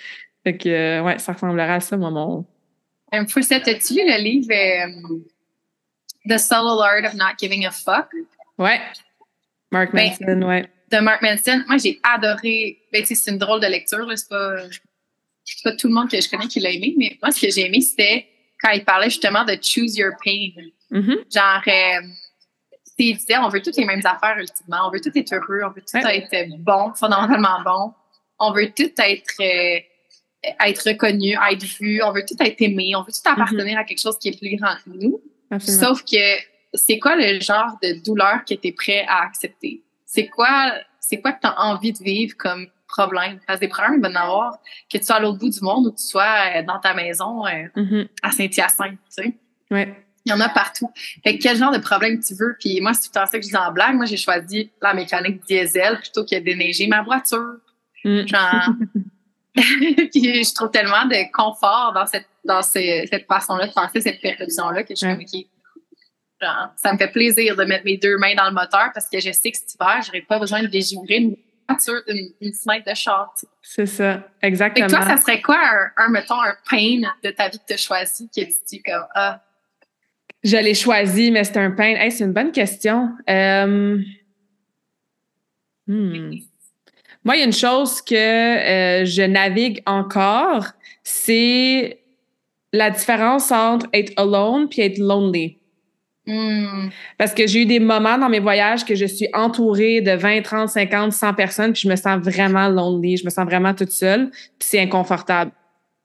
[0.45, 2.47] Fait que, euh, ouais, ça ressemblera à ça, moi, mon.
[3.13, 4.53] Um, as-tu lu le livre
[4.85, 5.25] um,
[6.29, 8.09] The Subtle Art of Not Giving a Fuck?
[8.59, 8.81] Ouais.
[9.71, 10.67] Mark ben, Manson, ouais.
[10.91, 11.65] De Mark Manson.
[11.67, 12.79] Moi, j'ai adoré.
[12.93, 14.17] Ben, c'est une drôle de lecture, là.
[14.17, 14.57] C'est pas
[15.65, 17.67] pas tout le monde que je connais qui l'a aimé, mais moi, ce que j'ai
[17.67, 18.27] aimé, c'était
[18.63, 20.51] quand il parlait justement de choose your pain.
[20.91, 21.33] Mm-hmm.
[21.33, 22.09] Genre, euh,
[23.43, 24.89] on veut toutes les mêmes affaires ultimement.
[24.89, 27.95] On veut tout être heureux, on veut tout être bon, fondamentalement bon.
[28.39, 29.81] On veut tout être, euh,
[30.65, 32.03] être reconnu, être vu.
[32.03, 32.93] On veut tout être aimé.
[32.97, 33.79] On veut tout appartenir mm-hmm.
[33.79, 35.21] à quelque chose qui est plus grand que nous.
[35.59, 36.17] Sauf que
[36.75, 39.83] c'est quoi le genre de douleur que tu es prêt à accepter?
[40.05, 43.41] C'est quoi, c'est quoi que tu as envie de vivre comme problème?
[43.47, 44.59] Parce que des problèmes, il va en avoir
[44.93, 46.95] que tu sois à l'autre bout du monde ou que tu sois euh, dans ta
[46.95, 48.09] maison euh, mm-hmm.
[48.23, 49.35] à Saint-Hyacinthe, tu sais.
[49.71, 50.08] Ouais.
[50.29, 50.91] Il y en a partout.
[51.25, 52.55] Fait quel genre de problème tu veux?
[52.61, 53.97] Puis moi, c'est tout le temps ça que je dis en blague.
[53.97, 57.55] Moi, j'ai choisi la mécanique diesel plutôt que de déneiger ma voiture.
[58.05, 58.27] Mm.
[58.27, 58.69] Genre.
[59.55, 64.83] puis je trouve tellement de confort dans cette, dans cette façon-là de penser, cette perception-là,
[64.83, 65.47] que je suis ouais.
[66.43, 69.19] Genre, ça me fait plaisir de mettre mes deux mains dans le moteur parce que
[69.19, 71.37] je sais que cet hiver, j'aurais pas besoin de déjouer une,
[72.41, 73.35] une fenêtre de char.
[73.63, 74.87] C'est ça, exactement.
[74.87, 75.59] Et toi, ça serait quoi
[75.97, 79.07] un, mettons, un pain de ta vie que tu as choisi que tu dis comme
[79.15, 79.41] Ah?
[80.45, 81.95] Je l'ai choisi, mais c'est un pain.
[81.97, 83.11] Hey, c'est une bonne question.
[83.29, 83.99] Euh,
[85.87, 86.31] hmm.
[87.25, 90.67] Moi, il y a une chose que euh, je navigue encore,
[91.03, 92.01] c'est
[92.73, 95.59] la différence entre être alone puis être lonely.
[96.27, 96.91] Hmm.
[97.17, 100.43] Parce que j'ai eu des moments dans mes voyages que je suis entourée de 20,
[100.43, 103.93] 30, 50, 100 personnes, puis je me sens vraiment lonely, je me sens vraiment toute
[103.93, 105.53] seule, puis c'est inconfortable.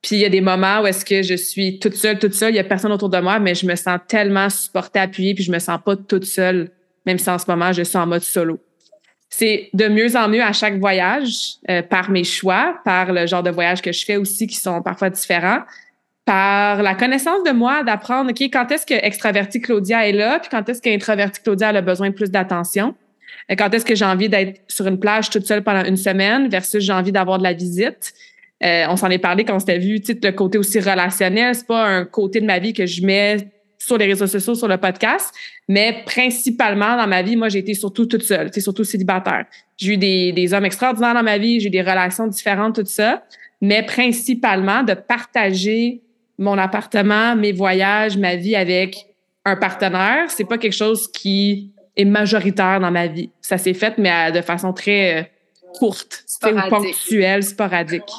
[0.04, 2.52] Puis il y a des moments où est-ce que je suis toute seule, toute seule,
[2.52, 5.46] il y a personne autour de moi, mais je me sens tellement supportée, appuyée, puis
[5.46, 6.72] je me sens pas toute seule,
[7.06, 8.60] même si en ce moment je suis en mode solo.
[9.30, 13.44] C'est de mieux en mieux à chaque voyage, euh, par mes choix, par le genre
[13.44, 15.62] de voyage que je fais aussi qui sont parfois différents,
[16.26, 20.50] par la connaissance de moi, d'apprendre, OK, quand est-ce que extraverti Claudia est là, puis
[20.52, 22.94] quand est-ce qu'introverti Claudia a besoin de plus d'attention?
[23.50, 26.50] Euh, quand est-ce que j'ai envie d'être sur une plage toute seule pendant une semaine
[26.50, 28.14] versus j'ai envie d'avoir de la visite?
[28.64, 31.86] Euh, on s'en est parlé quand on s'était vu, le côté aussi relationnel, c'est pas
[31.86, 33.38] un côté de ma vie que je mets
[33.78, 35.34] sur les réseaux sociaux, sur le podcast,
[35.68, 39.46] mais principalement dans ma vie, moi, j'ai été surtout toute seule, surtout célibataire.
[39.78, 42.86] J'ai eu des, des hommes extraordinaires dans ma vie, j'ai eu des relations différentes, tout
[42.86, 43.24] ça,
[43.60, 46.02] mais principalement de partager
[46.38, 49.08] mon appartement, mes voyages, ma vie avec
[49.46, 53.30] un partenaire, c'est pas quelque chose qui est majoritaire dans ma vie.
[53.42, 55.24] Ça s'est fait, mais de façon très euh,
[55.78, 56.70] courte, sporadique.
[56.70, 58.12] ponctuelle, sporadique.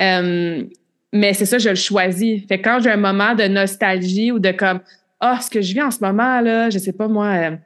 [0.00, 0.64] Euh,
[1.12, 2.42] mais c'est ça, je le choisis.
[2.46, 4.80] Fait quand j'ai un moment de nostalgie ou de comme,
[5.20, 7.56] ah, ce que je vis en ce moment, là, je sais pas moi, euh,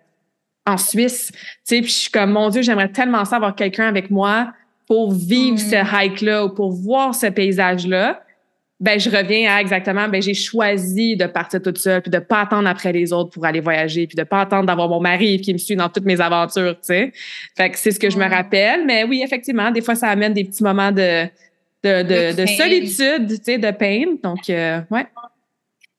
[0.66, 3.88] en Suisse, tu sais, puis je suis comme, mon Dieu, j'aimerais tellement ça avoir quelqu'un
[3.88, 4.53] avec moi
[4.87, 5.95] pour vivre ce mm.
[5.95, 8.23] hike-là ou pour voir ce paysage-là
[8.81, 12.40] ben je reviens à exactement ben j'ai choisi de partir toute seule puis de pas
[12.40, 15.53] attendre après les autres pour aller voyager puis de pas attendre d'avoir mon mari qui
[15.53, 17.12] me suit dans toutes mes aventures tu sais
[17.57, 20.33] fait que c'est ce que je me rappelle mais oui effectivement des fois ça amène
[20.33, 21.27] des petits moments de
[21.83, 25.07] de, de, de solitude tu sais de peine donc euh, ouais.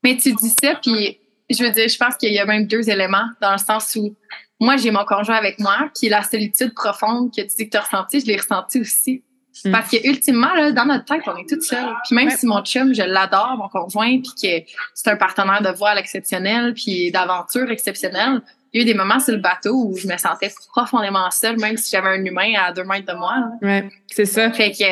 [0.03, 1.17] Mais tu dis ça puis
[1.49, 4.15] je veux dire je pense qu'il y a même deux éléments dans le sens où
[4.59, 7.71] moi j'ai mon conjoint avec moi qui est la solitude profonde que tu dis que
[7.71, 9.23] tu as ressenti je l'ai ressenti aussi.
[9.65, 9.71] Mm.
[9.71, 11.93] Parce que ultimement, là, dans notre tête, on est toutes seules.
[12.05, 15.69] Puis même si mon chum, je l'adore, mon conjoint, puis que c'est un partenaire de
[15.69, 18.41] voile exceptionnel, puis d'aventure exceptionnelle,
[18.73, 21.59] il y a eu des moments sur le bateau où je me sentais profondément seule,
[21.59, 23.35] même si j'avais un humain à deux mètres de moi.
[23.61, 24.51] Ouais, c'est ça.
[24.51, 24.85] Fait que,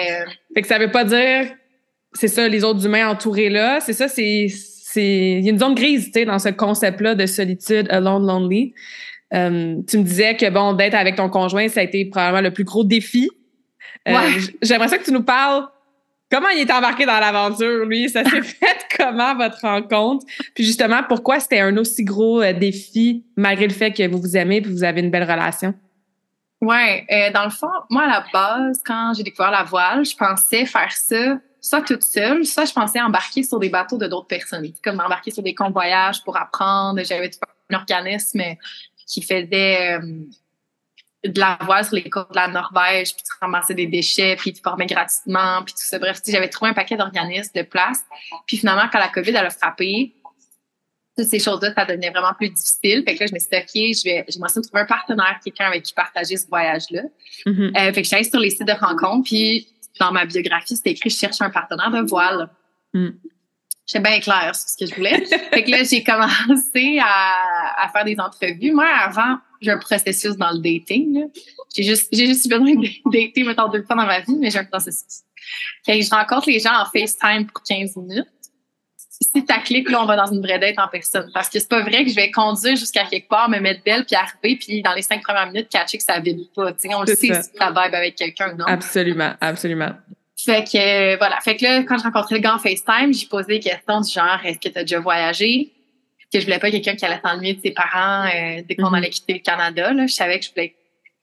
[0.53, 1.47] fait que ça veut pas dire,
[2.13, 3.79] c'est ça, les autres humains entourés là.
[3.79, 7.15] C'est ça, c'est, c'est, il y a une zone grise, tu sais, dans ce concept-là
[7.15, 8.73] de solitude, alone, lonely.
[9.33, 12.51] Euh, tu me disais que bon, d'être avec ton conjoint, ça a été probablement le
[12.51, 13.29] plus gros défi
[14.07, 14.13] euh,
[14.61, 15.65] j'aimerais ça que tu nous parles
[16.31, 18.09] comment il est embarqué dans l'aventure, lui?
[18.09, 20.25] Ça s'est fait comment, votre rencontre?
[20.53, 24.37] Puis justement, pourquoi c'était un aussi gros euh, défi, malgré le fait que vous vous
[24.37, 25.73] aimez et que vous avez une belle relation?
[26.61, 30.15] Ouais, euh, dans le fond, moi, à la base, quand j'ai découvert la voile, je
[30.15, 34.27] pensais faire ça soit toute seule, soit je pensais embarquer sur des bateaux de d'autres
[34.27, 37.01] personnes, comme embarquer sur des convoyages pour apprendre.
[37.03, 37.29] J'avais
[37.69, 38.41] un organisme
[39.05, 39.99] qui faisait
[41.25, 44.53] de la voile sur les côtes de la Norvège, puis tu ramassais des déchets, puis
[44.53, 45.99] tu formais gratuitement, puis tout ça.
[45.99, 47.99] Bref, j'avais trouvé un paquet d'organismes de place.
[48.45, 50.15] Puis finalement, quand la COVID elle a frappé,
[51.17, 53.03] toutes ces choses-là, ça devenait vraiment plus difficile.
[53.05, 55.39] Fait que là, je me suis dit, OK, je vais, j'aimerais de trouver un partenaire,
[55.43, 57.01] quelqu'un avec qui partager ce voyage-là.
[57.45, 57.77] Mm-hmm.
[57.77, 59.67] euh, fait que j'allais sur les sites de rencontres, puis
[59.99, 62.49] dans ma biographie, c'était écrit, je cherche un partenaire de voile.
[62.93, 63.09] Mm.
[63.85, 65.25] J'étais bien claire sur ce que je voulais.
[65.25, 68.71] fait que là, j'ai commencé à, à faire des entrevues.
[68.71, 71.27] Moi, avant, j'ai un processus dans le dating.
[71.75, 74.59] J'ai juste, j'ai juste besoin de dater, mettons, deux fois dans ma vie, mais j'ai
[74.59, 75.23] un processus.
[75.85, 78.27] Fait je rencontre les gens en FaceTime pour 15 minutes.
[79.21, 81.29] Si ta clique, là, on va dans une vraie date en personne.
[81.33, 84.05] Parce que c'est pas vrai que je vais conduire jusqu'à quelque part, me mettre belle,
[84.05, 86.71] puis arriver, puis dans les cinq premières minutes, catcher que ça vibre pas.
[86.85, 88.65] on le sait si ça vibe avec quelqu'un, non?
[88.65, 89.91] Absolument, absolument.
[90.37, 91.37] Fait que, voilà.
[91.41, 94.09] Fait que là, quand je rencontrais le gars en FaceTime, j'ai posé des questions du
[94.09, 95.73] genre, est-ce que tu as déjà voyagé?
[96.31, 98.95] Que je voulais pas quelqu'un qui allait s'ennuyer de ses parents euh, dès qu'on mhm.
[98.95, 99.93] allait quitter le Canada.
[99.93, 100.07] Là.
[100.07, 100.75] Je savais que je voulais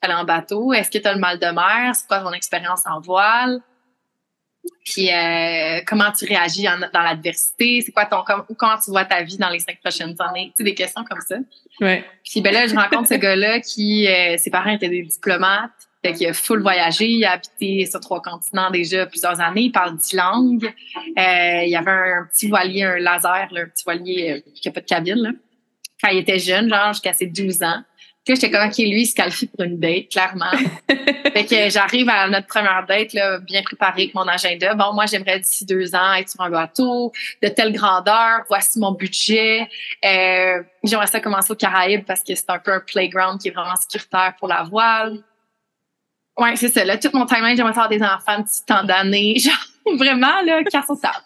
[0.02, 0.72] aller en bateau.
[0.72, 1.94] Est-ce que tu as le mal de mer?
[1.94, 3.60] C'est quoi ton expérience en voile?
[4.84, 7.82] Puis euh, comment tu réagis dans l'adversité?
[7.84, 8.24] C'est quoi ton
[8.56, 10.52] comment tu vois ta vie dans les cinq prochaines années?
[10.56, 11.36] Tu sais, des questions comme ça.
[11.80, 12.04] Ouais.
[12.24, 15.70] Puis ben là, je rencontre ce gars-là qui, euh, ses parents étaient des diplomates.
[16.06, 19.72] Fait qu'il a full voyagé, il a habité sur trois continents déjà plusieurs années, il
[19.72, 20.72] parle dix langues.
[21.18, 24.72] Euh, il y avait un, petit voilier, un laser, un petit voilier euh, qui n'a
[24.72, 25.16] pas de cabine.
[25.16, 25.30] Là.
[26.00, 27.82] Quand il était jeune, genre jusqu'à ses 12 ans.
[28.24, 30.52] Puis j'étais comme, OK, lui, il se qualifie pour une date, clairement.
[30.88, 34.74] fait que j'arrive à notre première date, là, bien préparée avec mon agenda.
[34.74, 37.10] Bon, moi, j'aimerais d'ici deux ans être sur un bateau
[37.42, 38.44] de telle grandeur.
[38.48, 39.68] Voici mon budget.
[40.04, 43.52] Euh, j'aimerais ça commencer au Caraïbes parce que c'est un peu un playground qui est
[43.52, 45.24] vraiment sécuritaire pour la voile.
[46.38, 46.84] Ouais, c'est ça.
[46.84, 49.36] Là, tout mon timeline, j'aimerais avoir des enfants de tant d'années.
[49.38, 51.24] Genre, vraiment, là, casse au sable.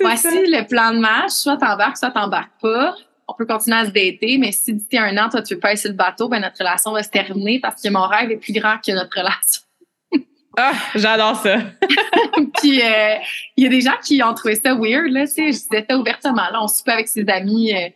[0.00, 1.30] Voici le plan de match.
[1.30, 2.94] Soit t'embarques, soit t'embarques pas.
[3.28, 5.72] On peut continuer à se dater, mais si d'ici un an, toi, tu veux pas
[5.72, 8.38] être sur le bateau, ben, notre relation va se terminer parce que mon rêve est
[8.38, 9.62] plus grand que notre relation.
[10.56, 11.58] ah, j'adore ça.
[12.58, 13.16] Puis, euh,
[13.56, 15.52] il y a des gens qui ont trouvé ça weird, là, tu sais.
[15.52, 16.62] Je disais ça ouvertement, là.
[16.62, 17.74] On soupe avec ses amis.
[17.74, 17.90] Euh,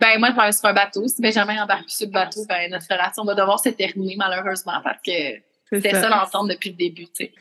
[0.00, 1.06] ben, moi, je vais sur un bateau.
[1.06, 5.00] Si Benjamin embarque sur le bateau, ben, notre relation va devoir se terminer, malheureusement, parce
[5.00, 5.38] que
[5.72, 7.32] c'était ça, l'entente depuis le début, tu sais.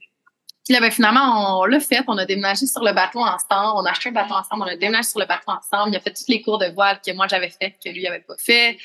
[0.63, 2.03] Puis là, ben, finalement, on l'a fait.
[2.07, 3.73] On a déménagé sur le bateau ensemble.
[3.75, 4.63] On a acheté un bateau ensemble.
[4.63, 5.91] On a déménagé sur le bateau ensemble.
[5.91, 8.19] Il a fait tous les cours de voile que moi, j'avais fait, que lui n'avait
[8.19, 8.77] pas fait,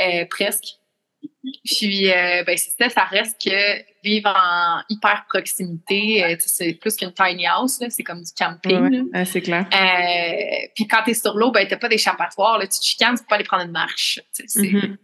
[0.00, 0.64] euh, presque.
[1.64, 7.12] Puis, euh, ben, c'était, ça reste que vivre en hyper proximité, euh, c'est plus qu'une
[7.12, 9.10] tiny house, c'est comme du camping.
[9.12, 9.66] Ouais, c'est clair.
[9.72, 13.28] Euh, puis quand t'es sur l'eau, ben, t'as pas d'échappatoire, tu te chicanes, tu peux
[13.28, 14.20] pas aller prendre une marche.
[14.32, 14.96] C'est, mm-hmm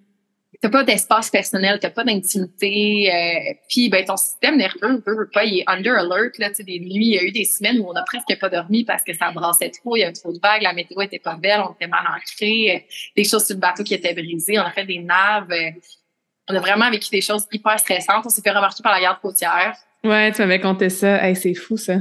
[0.67, 5.45] t'as pas d'espace personnel, t'as pas d'intimité, euh, puis ben ton système nerveux veut, pas,
[5.45, 7.79] il est under alert là, tu sais des nuits, il y a eu des semaines
[7.79, 10.33] où on a presque pas dormi parce que ça brassait trop, il y avait trop
[10.33, 12.79] de vagues, la météo était pas belle, on était mal ancré, euh,
[13.17, 15.71] des choses sur le bateau qui étaient brisées, on a fait des naves, euh,
[16.49, 19.21] on a vraiment vécu des choses hyper stressantes, on s'est fait remarquer par la garde
[19.21, 19.77] côtière.
[20.03, 21.99] Ouais, tu m'avais conté ça, hey, c'est fou ça.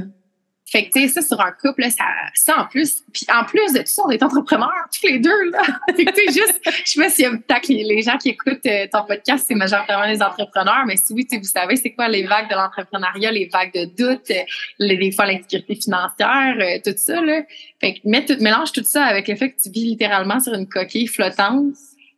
[0.68, 3.72] Fait que, tu sais, ça, sur un couple, ça, ça, en plus, puis en plus
[3.72, 5.62] de tout ça, on est entrepreneurs, tous les deux, là.
[5.96, 8.30] fait que, tu sais, juste, je sais pas s'il y a peut-être les gens qui
[8.30, 11.92] écoutent euh, ton podcast, c'est majoritairement des entrepreneurs, mais si oui, tu vous savez, c'est
[11.92, 14.42] quoi les vagues de l'entrepreneuriat, les vagues de doute, euh,
[14.80, 17.42] les, des fois l'insécurité financière, euh, tout ça, là.
[17.80, 20.52] Fait que, mets tout, mélange tout ça avec le fait que tu vis littéralement sur
[20.52, 21.74] une coquille flottante,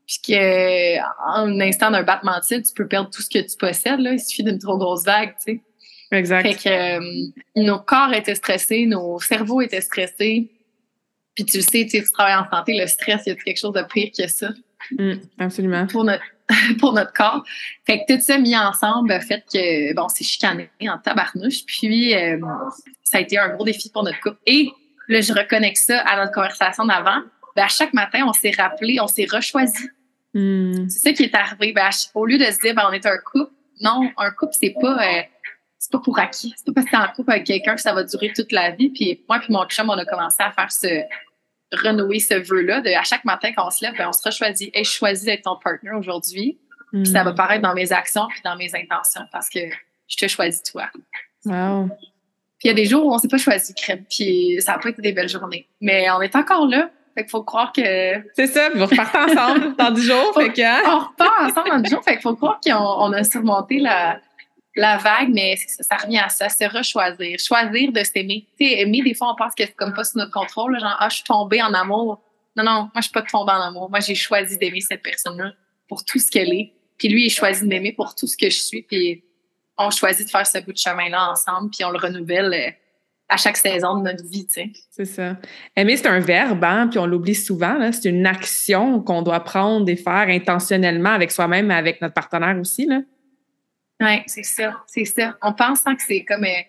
[0.06, 3.40] puis que, en un instant d'un battement de cils, tu peux perdre tout ce que
[3.40, 4.12] tu possèdes, là.
[4.14, 5.60] Il suffit d'une trop grosse vague, tu sais.
[6.10, 6.42] Exact.
[6.42, 10.50] Fait que euh, nos corps étaient stressés, nos cerveaux étaient stressés.
[11.34, 13.74] Puis tu le sais, tu, travailles en santé, le stress, il y a quelque chose
[13.74, 14.48] de pire que ça?
[14.92, 15.86] Mm, absolument.
[15.86, 16.24] Pour notre,
[16.80, 17.44] pour notre corps.
[17.86, 21.64] Fait que tout ça mis ensemble a fait que, bon, c'est chicané en tabarnouche.
[21.66, 22.38] Puis euh,
[23.02, 24.38] ça a été un gros défi pour notre couple.
[24.46, 24.70] Et
[25.08, 27.20] là, je reconnecte ça à notre conversation d'avant.
[27.54, 29.88] Ben, à chaque matin, on s'est rappelé, on s'est rechoisi.
[30.34, 30.88] Mm.
[30.88, 31.72] C'est ça qui est arrivé.
[31.72, 34.74] Ben, au lieu de se dire, ben, on est un couple, non, un couple, c'est
[34.80, 34.98] pas...
[35.02, 35.22] Euh,
[35.78, 36.52] c'est pas pour acquis.
[36.56, 38.72] C'est pas parce que t'es en couple avec quelqu'un que ça va durer toute la
[38.72, 38.90] vie.
[38.90, 41.02] Puis moi puis mon chum, on a commencé à faire ce
[41.72, 42.80] renouer ce vœu-là.
[42.80, 44.70] De à chaque matin quand on se lève, ben, on se choisi.
[44.74, 46.58] Hey, je choisis d'être ton partner aujourd'hui.
[46.92, 47.36] Puis ça va mm.
[47.36, 49.60] paraître dans mes actions puis dans mes intentions parce que
[50.08, 50.88] je te choisis toi.
[51.44, 51.88] Wow.
[52.58, 54.04] Puis il y a des jours où on s'est pas choisi crème.
[54.10, 55.68] Puis ça a pas été des belles journées.
[55.80, 56.90] Mais on est encore là.
[57.14, 57.82] Fait qu'il faut croire que.
[58.34, 60.34] C'est ça, vous repartez ensemble dans 10 jours.
[60.34, 60.82] fait que, hein?
[60.86, 62.04] On repart ensemble dans 10 jours.
[62.04, 64.20] Fait qu'il faut croire qu'on a surmonté la,
[64.78, 68.46] la vague, mais ça, revient à ça, se rechoisir, choisir de s'aimer.
[68.58, 70.96] Tu sais, aimer, des fois, on pense que c'est comme pas sous notre contrôle, genre,
[70.98, 72.22] ah, je suis tombée en amour.
[72.56, 73.90] Non, non, moi, je suis pas tombée en amour.
[73.90, 75.52] Moi, j'ai choisi d'aimer cette personne-là
[75.88, 76.72] pour tout ce qu'elle est.
[76.96, 78.82] Puis lui, il choisit de m'aimer pour tout ce que je suis.
[78.82, 79.24] Puis
[79.76, 82.70] on choisit de faire ce bout de chemin-là ensemble, puis on le renouvelle euh,
[83.28, 84.46] à chaque saison de notre vie.
[84.90, 85.36] C'est ça.
[85.76, 87.90] Aimer, c'est un verbe, hein, puis on l'oublie souvent.
[87.92, 92.88] C'est une action qu'on doit prendre et faire intentionnellement avec soi-même, avec notre partenaire aussi.
[94.00, 95.36] Oui, c'est ça, c'est ça.
[95.42, 96.62] On pense que c'est comme euh,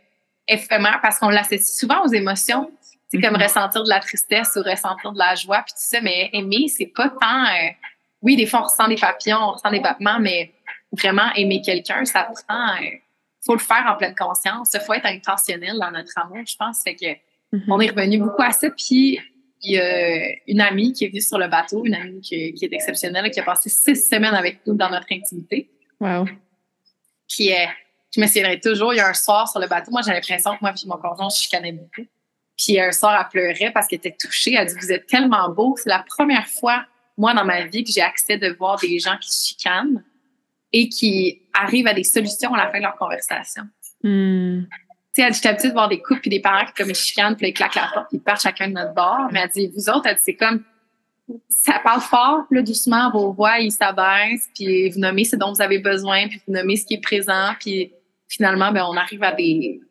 [0.48, 2.72] éphémère parce qu'on l'associe souvent aux émotions.
[3.08, 3.44] C'est comme mm-hmm.
[3.44, 6.02] ressentir de la tristesse ou ressentir de la joie, puis tout ça.
[6.02, 7.46] Mais aimer, c'est pas tant...
[7.46, 7.70] Euh,
[8.22, 10.54] oui, des fois, on ressent des papillons, on ressent des battements, mais
[10.92, 12.76] vraiment aimer quelqu'un, ça prend...
[12.82, 12.98] Il euh,
[13.46, 14.72] faut le faire en pleine conscience.
[14.74, 16.82] Il faut être intentionnel dans notre amour, je pense.
[16.84, 17.06] Fait que
[17.56, 17.64] mm-hmm.
[17.70, 18.70] on est revenu beaucoup à ça.
[18.72, 19.20] Puis
[19.62, 22.66] il y a une amie qui est venue sur le bateau, une amie qui, qui
[22.66, 25.70] est exceptionnelle, qui a passé six semaines avec nous dans notre intimité.
[26.00, 26.26] Wow.
[27.30, 27.66] Puis euh,
[28.16, 30.56] je me souviendrai toujours, il y a un soir sur le bateau, moi j'ai l'impression
[30.56, 32.08] que moi et mon conjoint, on se chicanait beaucoup.
[32.60, 34.56] Puis un soir, elle pleurait parce qu'elle était touchée.
[34.56, 35.76] Elle dit Vous êtes tellement beau.
[35.82, 36.86] C'est la première fois,
[37.18, 40.04] moi, dans ma vie, que j'ai accès de voir des gens qui chicanent
[40.74, 43.64] et qui arrivent à des solutions à la fin de leur conversation.
[44.04, 44.64] Hmm.
[44.64, 44.70] Tu
[45.14, 46.96] sais, elle dit J'étais habituée de voir des couples puis des parents qui, comme, ils
[46.96, 49.30] chicanent, puis ils claquent la porte, puis ils partent chacun de notre bord.
[49.32, 50.64] Mais elle dit Vous autres, elle dit C'est comme
[51.50, 55.62] ça parle fort, là, doucement, vos voix, ils s'abaissent, puis vous nommez ce dont vous
[55.62, 57.92] avez besoin, puis vous nommez ce qui est présent, puis
[58.28, 59.82] finalement, ben, on arrive à des,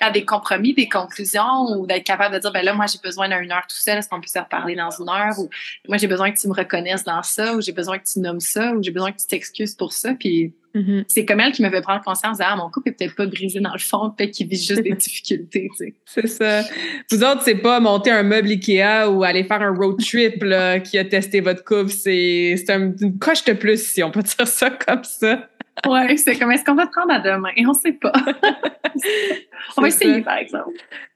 [0.00, 3.28] à des compromis, des conclusions, ou d'être capable de dire, ben là, moi, j'ai besoin
[3.28, 5.48] d'une heure tout seul, est-ce qu'on peut se reparler dans une heure, ou
[5.88, 8.40] moi, j'ai besoin que tu me reconnaisses dans ça, ou j'ai besoin que tu nommes
[8.40, 11.04] ça, ou j'ai besoin que tu t'excuses pour ça, puis Mm-hmm.
[11.08, 13.26] C'est comme elle qui me fait prendre conscience de ah, mon couple est peut-être pas
[13.26, 15.68] brisé dans le fond, peut-être qu'il vit juste des difficultés.
[15.76, 15.94] Tu sais.
[16.04, 16.62] C'est ça.
[17.10, 20.78] Vous autres, c'est pas monter un meuble Ikea ou aller faire un road trip là,
[20.78, 21.90] qui a testé votre couple.
[21.90, 25.48] C'est un, une coche de plus, si on peut dire ça comme ça.
[25.86, 27.50] Ouais, c'est comme est-ce qu'on va te prendre à demain?
[27.66, 28.12] On sait pas.
[29.76, 30.72] on va essayer, par exemple.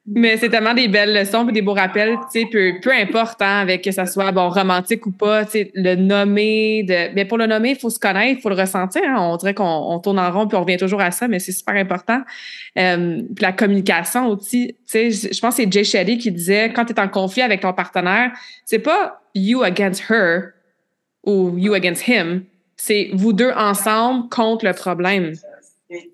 [0.07, 3.40] Mais c'est tellement des belles leçons et des beaux rappels, tu sais, peu, peu importe,
[3.40, 7.24] hein, avec que ça soit bon romantique ou pas, tu sais, le nommer, de, mais
[7.24, 9.03] pour le nommer, il faut se connaître, il faut le ressentir.
[9.07, 9.16] Hein.
[9.18, 11.74] on dirait qu'on tourne en rond puis on revient toujours à ça, mais c'est super
[11.74, 12.20] important.
[12.79, 16.70] Euh, puis la communication aussi, tu sais, je pense que c'est Jay Shetty qui disait
[16.74, 18.31] quand tu es en conflit avec ton partenaire,
[18.66, 20.50] c'est pas you against her
[21.24, 22.44] ou you against him,
[22.76, 25.32] c'est vous deux ensemble contre le problème.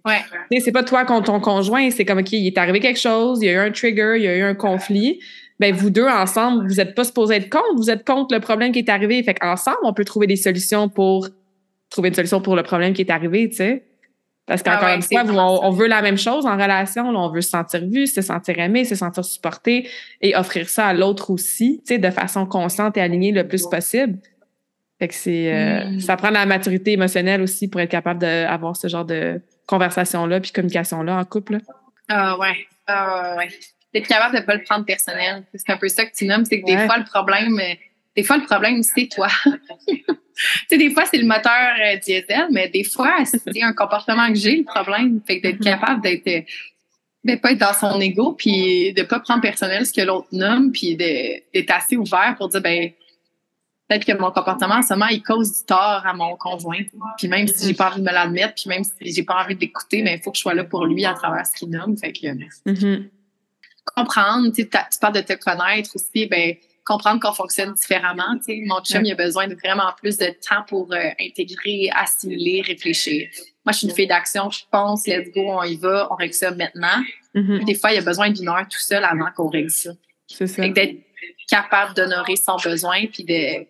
[0.04, 0.60] Ouais.
[0.60, 3.46] C'est pas toi contre ton conjoint, c'est comme, OK, il est arrivé quelque chose, il
[3.46, 5.20] y a eu un trigger, il y a eu un conflit.
[5.58, 8.72] Ben, vous deux ensemble, vous n'êtes pas supposés être contre, vous êtes contre le problème
[8.72, 9.22] qui est arrivé.
[9.22, 11.28] Fait qu'ensemble, on peut trouver des solutions pour
[11.90, 13.84] trouver une solution pour le problème qui est arrivé, tu sais.
[14.46, 17.50] Parce qu'encore ah une fois, on, veut la même chose en relation, on veut se
[17.50, 19.88] sentir vu, se sentir aimé, se sentir supporté
[20.20, 23.64] et offrir ça à l'autre aussi, tu sais, de façon consciente et alignée le plus
[23.68, 24.18] possible.
[25.00, 26.00] Fait que c'est, euh, mm.
[26.00, 30.50] ça prend la maturité émotionnelle aussi pour être capable d'avoir ce genre de, conversation-là puis
[30.50, 31.58] communication-là en couple?
[32.08, 32.66] Ah ouais.
[32.86, 33.48] Ah ouais.
[33.94, 35.44] D'être capable de ne pas le prendre personnel.
[35.54, 37.74] C'est un peu ça que tu nommes, c'est que des fois, le problème, euh,
[38.16, 39.28] des fois, le problème, c'est toi.
[39.88, 40.04] tu
[40.68, 44.34] sais, des fois, c'est le moteur euh, diesel, mais des fois, c'est un comportement que
[44.34, 45.20] j'ai, le problème.
[45.26, 45.80] Fait que d'être mm-hmm.
[45.80, 46.42] capable d'être euh,
[47.22, 50.72] de pas être dans son ego puis de pas prendre personnel ce que l'autre nomme
[50.72, 52.90] puis d'être assez ouvert pour dire ben
[53.90, 56.78] peut-être que mon comportement en ce moment, il cause du tort à mon conjoint.
[57.18, 59.56] Puis même si j'ai pas envie de me l'admettre, puis même si j'ai pas envie
[59.56, 61.96] d'écouter, mais il faut que je sois là pour lui à travers ce qu'il nomme.
[61.96, 63.08] Fait que, mm-hmm.
[63.96, 64.64] comprendre, tu,
[65.00, 68.36] parles de te connaître aussi, ben comprendre qu'on fonctionne différemment.
[68.38, 71.90] Tu sais, mon chum, il a besoin de vraiment plus de temps pour euh, intégrer,
[71.94, 73.28] assimiler, réfléchir.
[73.64, 76.34] Moi, je suis une fille d'action, je pense, let's go, on y va, on règle
[76.34, 77.02] ça maintenant.
[77.34, 77.64] Mm-hmm.
[77.64, 79.90] Des fois, il y a besoin d'une heure tout seul avant qu'on règle ça.
[80.26, 80.68] C'est ça.
[80.68, 80.96] D'être
[81.48, 83.66] capable d'honorer son besoin, puis de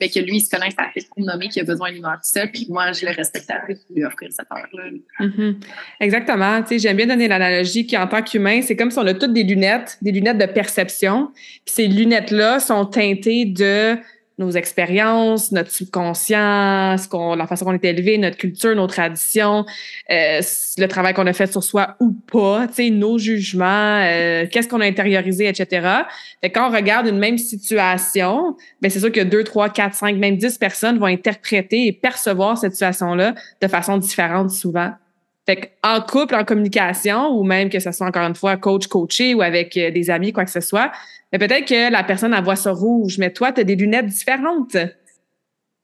[0.00, 2.28] fait que lui, il se connaît assez pour nommer qu'il a besoin d'une heure tout
[2.28, 4.90] seul, puis moi, je le respecte avec lui offrir cette heure-là.
[5.20, 5.54] Mm-hmm.
[6.00, 6.62] Exactement.
[6.62, 9.32] Tu sais, j'aime bien donner l'analogie qu'en tant qu'humain, c'est comme si on a toutes
[9.32, 11.30] des lunettes, des lunettes de perception.
[11.64, 13.96] Puis ces lunettes-là sont teintées de
[14.38, 19.64] nos expériences, notre subconscient, ce la façon qu'on est élevé, notre culture, nos traditions,
[20.10, 20.40] euh,
[20.78, 24.86] le travail qu'on a fait sur soi ou pas, nos jugements, euh, qu'est-ce qu'on a
[24.86, 25.86] intériorisé, etc.
[26.40, 30.16] Fait quand on regarde une même situation, ben c'est sûr que deux, trois, quatre, cinq,
[30.16, 34.92] même dix personnes vont interpréter et percevoir cette situation-là de façon différente souvent.
[35.46, 39.34] Fait en couple, en communication, ou même que ce soit encore une fois coach, coaché
[39.34, 40.90] ou avec euh, des amis, quoi que ce soit,
[41.32, 44.06] mais peut-être que la personne a voit ça rouge, mais toi, tu as des lunettes
[44.06, 44.76] différentes.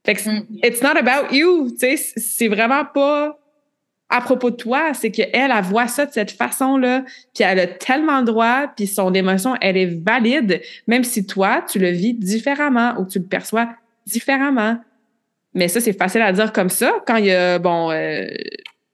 [0.06, 0.46] Fait que mm.
[0.62, 1.74] it's not about you.
[1.76, 3.38] C'est vraiment pas
[4.08, 4.94] à propos de toi.
[4.94, 7.04] C'est qu'elle, elle voit ça de cette façon-là.
[7.34, 11.64] Puis elle a tellement le droit, puis son émotion, elle est valide, même si toi,
[11.68, 13.68] tu le vis différemment ou tu le perçois
[14.06, 14.78] différemment.
[15.54, 16.92] Mais ça, c'est facile à dire comme ça.
[17.06, 18.28] Quand il y a, bon, euh,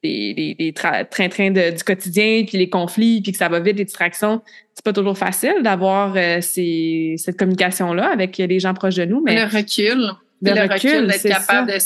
[0.03, 4.43] les, trains-trains du quotidien, puis les conflits, puis que ça va vite, les distractions,
[4.75, 9.23] c'est pas toujours facile d'avoir euh, cette communication-là avec les gens proches de nous.
[9.23, 11.79] Mais le recul, le, recul, d'être capable de,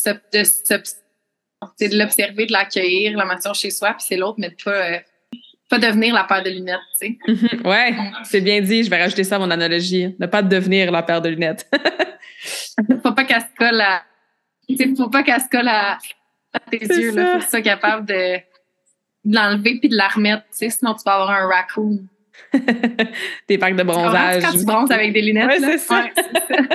[1.89, 4.99] de, l'observer, de l'accueillir, la matière chez soi, puis c'est l'autre, mais pas, euh,
[5.69, 7.19] pas devenir la paire de lunettes, tu sais.
[7.29, 7.69] Mm-hmm.
[7.69, 7.95] ouais,
[8.25, 8.83] c'est bien dit.
[8.83, 10.15] Je vais rajouter ça à mon analogie.
[10.19, 11.71] Ne pas devenir la paire de lunettes.
[13.03, 14.03] faut pas qu'elle se colle à,
[14.97, 15.99] faut pas qu'elle se colle à,
[16.71, 17.15] tes yeux.
[17.15, 18.41] Là, faut que tu sois capable de,
[19.25, 20.45] l'enlever puis de la remettre.
[20.51, 22.01] Tu sais, sinon, tu vas avoir un raccoon.
[23.47, 24.43] Tes packs de bronzage.
[24.43, 25.49] Quand tu bronzes avec des lunettes.
[25.49, 26.03] Ouais, c'est ça.
[26.03, 26.13] Ouais,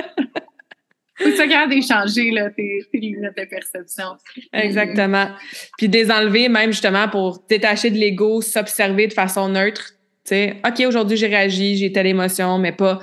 [1.18, 4.16] faut que tu sois capable d'échanger là, tes, tes, lunettes de perception.
[4.52, 5.30] Exactement.
[5.76, 9.92] Puis des enlever même justement pour détacher de l'ego, s'observer de façon neutre.
[10.24, 13.00] Tu sais, OK, aujourd'hui, j'ai réagi, j'ai telle émotion, mais pas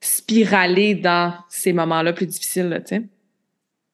[0.00, 3.02] spiraler dans ces moments-là plus difficiles, tu sais.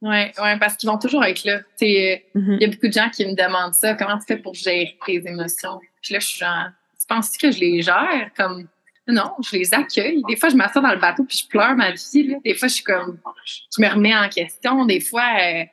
[0.02, 1.60] Oui, ouais, parce qu'ils vont toujours être là.
[1.80, 2.24] Mm-hmm.
[2.34, 3.94] Il y a beaucoup de gens qui me demandent ça.
[3.94, 5.80] Comment tu fais pour gérer tes émotions?
[6.02, 6.68] Puis là, je suis genre,
[7.00, 8.30] tu penses que je les gère?
[8.36, 8.68] Comme,
[9.08, 10.22] non, je les accueille.
[10.28, 12.26] Des fois, je m'assois dans le bateau puis je pleure ma vie.
[12.28, 12.36] Là.
[12.44, 14.84] Des fois, je suis comme, je me remets en question.
[14.84, 15.64] Des fois, euh,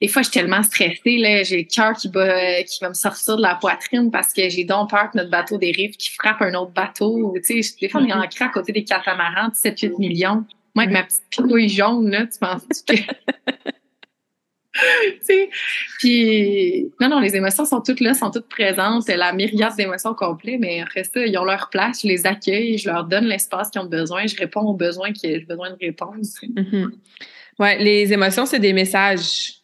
[0.00, 1.16] des fois, je suis tellement stressée.
[1.16, 4.48] Là, j'ai le cœur qui va, qui va me sortir de la poitrine parce que
[4.48, 7.34] j'ai donc peur que notre bateau dérive, qui frappe un autre bateau.
[7.44, 10.44] Tu sais, des fois, on est ancré à côté des catamarans, 7-8 millions.
[10.74, 12.94] Moi, avec ma petite pitouille jaune, là, tu penses que.
[16.00, 19.08] puis, non, non, les émotions sont toutes là, sont toutes présentes.
[19.08, 22.88] La myriade d'émotions complètes, mais après ça, ils ont leur place, je les accueille, je
[22.88, 26.16] leur donne l'espace qu'ils ont besoin, je réponds aux besoins que j'ai besoin de répondre.
[26.16, 26.90] Mm-hmm.
[27.60, 29.60] Ouais, les émotions, c'est des messages.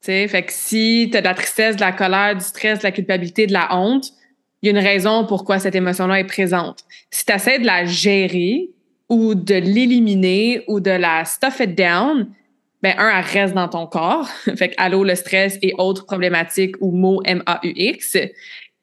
[0.00, 2.84] sais, fait que si tu as de la tristesse, de la colère, du stress, de
[2.84, 4.10] la culpabilité, de la honte,
[4.60, 6.84] il y a une raison pourquoi cette émotion-là est présente.
[7.10, 8.70] Si tu essaies de la gérer,
[9.12, 12.28] ou de l'éliminer ou de la stuff it down,
[12.82, 14.26] ben un, elle reste dans ton corps.
[14.56, 18.16] fait que allô, le stress et autres problématiques ou mots M-A-U-X.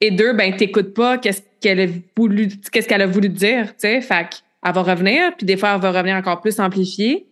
[0.02, 3.80] Et deux, ben t'écoutes pas qu'est-ce qu'elle a voulu, qu'est-ce qu'elle a voulu dire, tu
[3.80, 4.02] sais.
[4.02, 7.26] Fait qu'elle va revenir, puis des fois, elle va revenir encore plus amplifiée.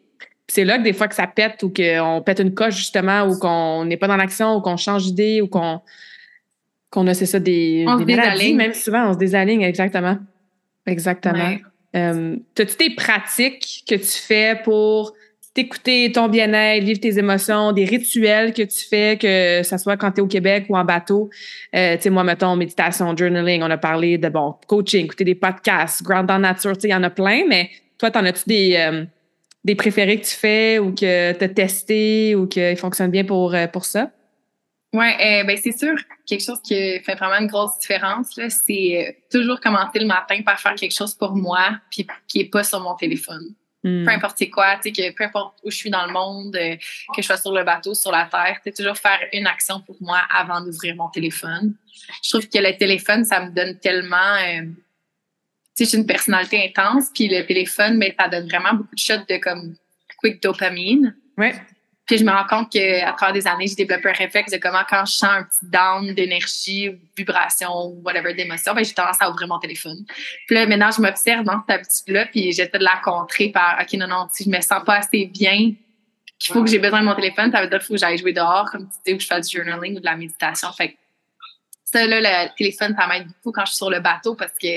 [0.48, 3.38] c'est là que des fois que ça pète ou qu'on pète une coche, justement, ou
[3.38, 5.82] qu'on n'est pas dans l'action, ou qu'on change d'idée, ou qu'on
[6.90, 10.18] qu'on a, c'est ça, des, on des maladies, même souvent, on se désaligne, exactement.
[10.88, 11.58] Exactement.
[11.96, 15.14] Euh, As-tu des pratiques que tu fais pour
[15.58, 20.12] t'écouter ton bien-être, vivre tes émotions, des rituels que tu fais, que ce soit quand
[20.12, 21.32] tu es au Québec ou en bateau?
[21.76, 25.34] Euh, tu sais, moi, mettons, méditation, journaling, on a parlé de, bon, coaching, écouter des
[25.34, 29.06] podcasts, ground nature, il y en a plein, mais toi, t'en as-tu des, euh,
[29.64, 33.56] des préférés que tu fais ou que tu as testé ou qu'ils fonctionnent bien pour,
[33.56, 34.12] euh, pour ça?
[34.94, 39.12] Oui, euh, ben c'est sûr, quelque chose qui fait vraiment une grosse différence, c'est euh,
[39.30, 42.80] toujours commencer le matin par faire quelque chose pour moi, puis qui n'est pas sur
[42.80, 43.54] mon téléphone.
[43.84, 44.06] Hmm.
[44.06, 46.78] Peu importe quoi, tu sais, que peu importe où je suis dans le monde, euh,
[47.14, 49.98] que je sois sur le bateau, sur la terre, tu toujours faire une action pour
[50.00, 51.76] moi avant d'ouvrir mon téléphone.
[52.24, 54.38] Je trouve que le téléphone, ça me donne tellement...
[55.76, 59.00] tu sais, j'ai une personnalité intense, puis le téléphone, mais ça donne vraiment beaucoup de
[59.00, 59.76] shots de comme
[60.18, 61.16] quick dopamine.
[61.38, 61.54] Ouais.
[62.08, 64.84] Puis je me rends compte qu'à travers des années, j'ai développé un réflexe de comment
[64.90, 69.50] quand je sens un petit down d'énergie, vibration, whatever, d'émotion, ben j'ai tendance à ouvrir
[69.50, 70.06] mon téléphone.
[70.48, 73.94] Puis là, maintenant, je m'observe dans cette habitude-là, puis j'essaie de la contrer par OK,
[73.94, 75.74] non, non, si je me sens pas assez bien,
[76.40, 78.18] qu'il faut que j'ai besoin de mon téléphone, ça veut dire qu'il faut que j'aille
[78.18, 80.72] jouer dehors, comme tu dis, ou que je fasse du journaling ou de la méditation.
[80.72, 80.98] Fait que
[81.84, 84.68] ça, là, le téléphone, ça m'aide beaucoup quand je suis sur le bateau parce que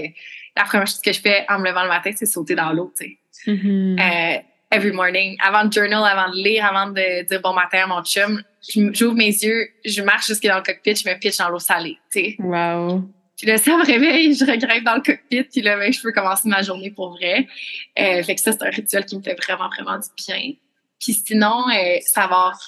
[0.57, 2.93] la première chose que je fais en me levant le matin, c'est sauter dans l'eau,
[2.99, 3.51] tu sais.
[3.51, 4.01] Mm-hmm.
[4.01, 5.37] Euh, every morning.
[5.43, 8.43] Avant de journal, avant de lire, avant de dire bon matin à mon chum,
[8.93, 11.99] j'ouvre mes yeux, je marche jusque dans le cockpit, je me pitch dans l'eau salée,
[12.12, 12.37] tu sais.
[12.39, 13.03] Wow.
[13.37, 16.12] Puis là, ça me réveille, je regrette dans le cockpit, puis là, ben, je peux
[16.12, 17.47] commencer ma journée pour vrai.
[17.99, 20.53] Euh, fait que ça, c'est un rituel qui me fait vraiment, vraiment du bien.
[21.01, 22.59] Puis sinon, euh, savoir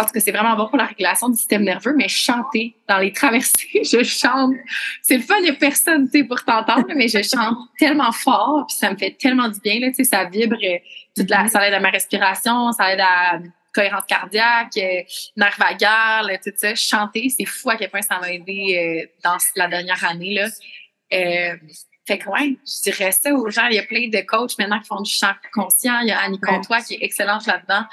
[0.00, 2.98] en tout cas, c'est vraiment bon pour la régulation du système nerveux, mais chanter dans
[2.98, 4.54] les traversées, je chante.
[5.02, 8.12] C'est le fun, il n'y a personne, tu sais, pour t'entendre, mais je chante tellement
[8.12, 10.78] fort, puis ça me fait tellement du bien, là, tu sais, ça vibre, euh,
[11.16, 13.40] toute la, ça aide à ma respiration, ça aide à la
[13.74, 15.02] cohérence cardiaque, euh,
[15.36, 16.74] nerf vagal, tout ça.
[16.74, 20.48] Chanter, c'est fou à quel point ça m'a aidé euh, dans la dernière année, là.
[21.12, 21.56] Euh,
[22.06, 23.66] fait que ouais, je dirais ça aux gens.
[23.66, 26.00] Il y a plein de coachs maintenant qui font du chant conscient.
[26.00, 27.84] Il y a Annie Comtois qui est excellente là-dedans.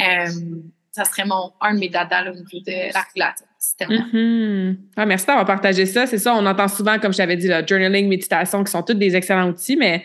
[0.00, 3.46] Euh, ça serait mon, un de mes dadas au niveau de la régulation
[3.80, 6.06] mm ah, merci d'avoir partagé ça.
[6.06, 8.94] C'est ça, on entend souvent, comme je t'avais dit, le journaling, méditation, qui sont tous
[8.94, 10.02] des excellents outils, mais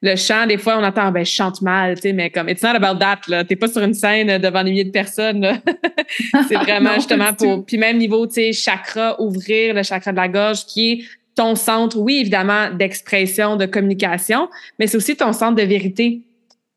[0.00, 2.62] le chant, des fois, on entend, ben, je chante mal, tu sais, mais comme, it's
[2.62, 3.44] not about that, là.
[3.44, 5.60] T'es pas sur une scène devant des milliers de personnes,
[6.48, 10.28] C'est vraiment justement pour, puis même niveau, tu sais, chakra, ouvrir le chakra de la
[10.28, 11.04] gorge, qui est
[11.34, 16.22] ton centre, oui, évidemment, d'expression, de communication, mais c'est aussi ton centre de vérité.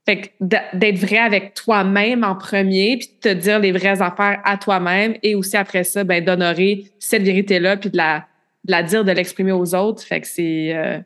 [0.08, 4.56] Fait d'être vrai avec toi-même en premier, puis de te dire les vraies affaires à
[4.58, 8.26] toi-même, et aussi après ça, ben, d'honorer cette vérité-là, puis de la,
[8.64, 10.02] de la dire, de l'exprimer aux autres.
[10.04, 10.74] Fait que c'est...
[10.74, 11.00] Euh,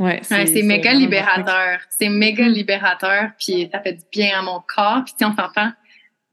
[0.00, 1.78] ouais, c'est méga libérateur.
[1.88, 2.52] C'est méga mm.
[2.52, 5.04] libérateur, puis ça fait du bien à mon corps.
[5.04, 5.70] Puis on s'entend,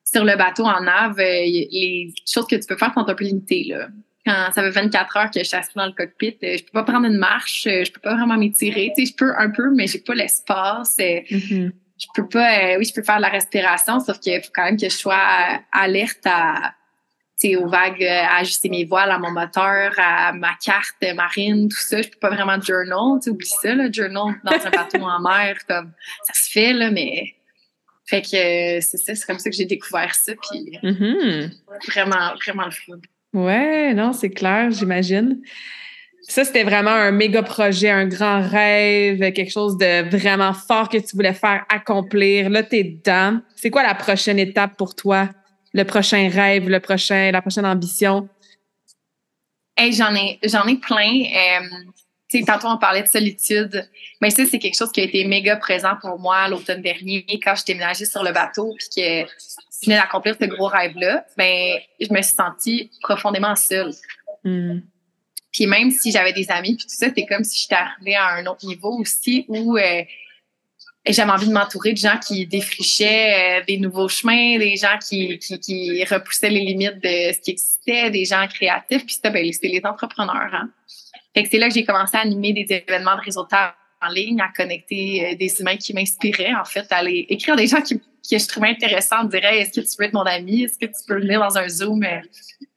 [0.03, 3.23] sur le bateau en nave, euh, les choses que tu peux faire sont un peu
[3.23, 3.87] limitées, là
[4.27, 6.71] quand ça fait 24 heures que je suis assise dans le cockpit, euh, je peux
[6.73, 8.91] pas prendre une marche, euh, je peux pas vraiment m'étirer.
[8.95, 10.95] Tu sais, je peux un peu, mais j'ai pas l'espace.
[10.99, 11.71] Euh, mm-hmm.
[11.99, 14.77] Je peux pas, oui, je peux faire de la respiration, sauf qu'il faut quand même
[14.77, 15.17] que je sois
[15.71, 16.75] alerte à,
[17.43, 22.01] aux vagues, à ajuster mes voiles, à mon moteur, à ma carte marine, tout ça.
[22.03, 25.57] Je peux pas vraiment journal, tu oublie ça, là, journal dans un bateau en mer,
[25.67, 25.91] comme
[26.23, 27.33] ça se fait, là, mais
[28.05, 31.51] fait que c'est ça, c'est comme ça que j'ai découvert ça, puis mm-hmm.
[31.87, 32.99] vraiment, vraiment le fun.
[33.33, 35.41] Ouais, non, c'est clair, j'imagine.
[36.27, 40.97] Ça, c'était vraiment un méga projet, un grand rêve, quelque chose de vraiment fort que
[40.97, 42.49] tu voulais faire accomplir.
[42.49, 43.39] Là, tu es dedans.
[43.55, 45.29] C'est quoi la prochaine étape pour toi?
[45.73, 48.27] Le prochain rêve, le prochain, la prochaine ambition?
[49.77, 51.23] J'en ai, plein.
[51.35, 53.87] Euh, tantôt, on parlait de solitude.
[54.21, 57.55] Mais ça, c'est quelque chose qui a été méga présent pour moi l'automne dernier quand
[57.55, 59.31] je déménageais sur le bateau puis que
[59.85, 63.91] venais d'accomplir ce gros rêve-là, ben, je me suis sentie profondément seule.
[64.43, 64.79] Hmm.
[65.51, 68.35] Puis même si j'avais des amis, puis tout ça, c'était comme si j'étais arrivée à
[68.35, 70.03] un autre niveau aussi où euh,
[71.05, 75.39] j'avais envie de m'entourer de gens qui défrichaient euh, des nouveaux chemins, des gens qui,
[75.39, 79.05] qui, qui, repoussaient les limites de ce qui existait, des gens créatifs.
[79.05, 80.53] Puis ça, ben, c'était les entrepreneurs.
[80.53, 80.69] Hein.
[81.33, 84.39] Fait que c'est là que j'ai commencé à animer des événements de réseautage en ligne,
[84.41, 87.99] à connecter euh, des humains qui m'inspiraient, en fait, à aller écrire des gens qui
[88.29, 90.63] que je trouvais intéressant de dire est-ce que tu veux être mon ami?
[90.63, 92.19] Est-ce que tu peux venir dans un zoom euh,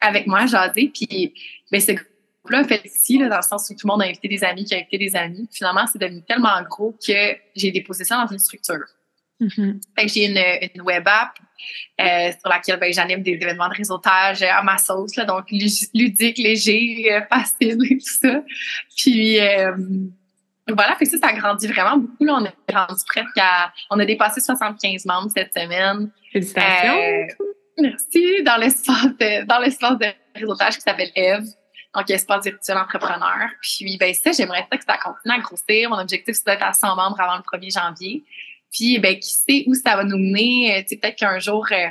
[0.00, 0.90] avec moi jaser?
[0.92, 1.34] Puis
[1.70, 4.28] ben ce groupe-là fait ici là, dans le sens où tout le monde a invité
[4.28, 5.48] des amis qui a invité des amis.
[5.52, 8.84] Finalement c'est devenu tellement gros que j'ai déposé ça dans une structure.
[9.40, 9.80] Mm-hmm.
[10.06, 11.30] j'ai une, une, web app
[11.98, 16.36] euh, sur laquelle ben, j'anime des événements de réseautage à ma sauce là, donc ludique
[16.36, 18.44] léger euh, facile et tout ça.
[18.94, 19.38] Puis
[20.74, 22.24] voilà, fait que ça, ça a grandi vraiment beaucoup.
[22.24, 23.72] Là, on est rendu presque à.
[23.90, 26.10] On a dépassé 75 membres cette semaine.
[26.32, 26.96] Félicitations.
[26.96, 27.44] Euh,
[27.78, 28.42] merci.
[28.42, 31.44] Dans l'espace de, dans l'espace de réseautage qui s'appelle Eve.
[31.94, 33.48] Donc, espace virtuel entrepreneur.
[33.60, 35.90] Puis, ben, ça, j'aimerais ça que ça continue à grossir.
[35.90, 38.24] Mon objectif, c'est d'être à 100 membres avant le 1er janvier.
[38.72, 40.76] Puis, ben, qui sait où ça va nous mener?
[40.76, 41.88] Euh, tu sais, peut-être qu'un jour, euh,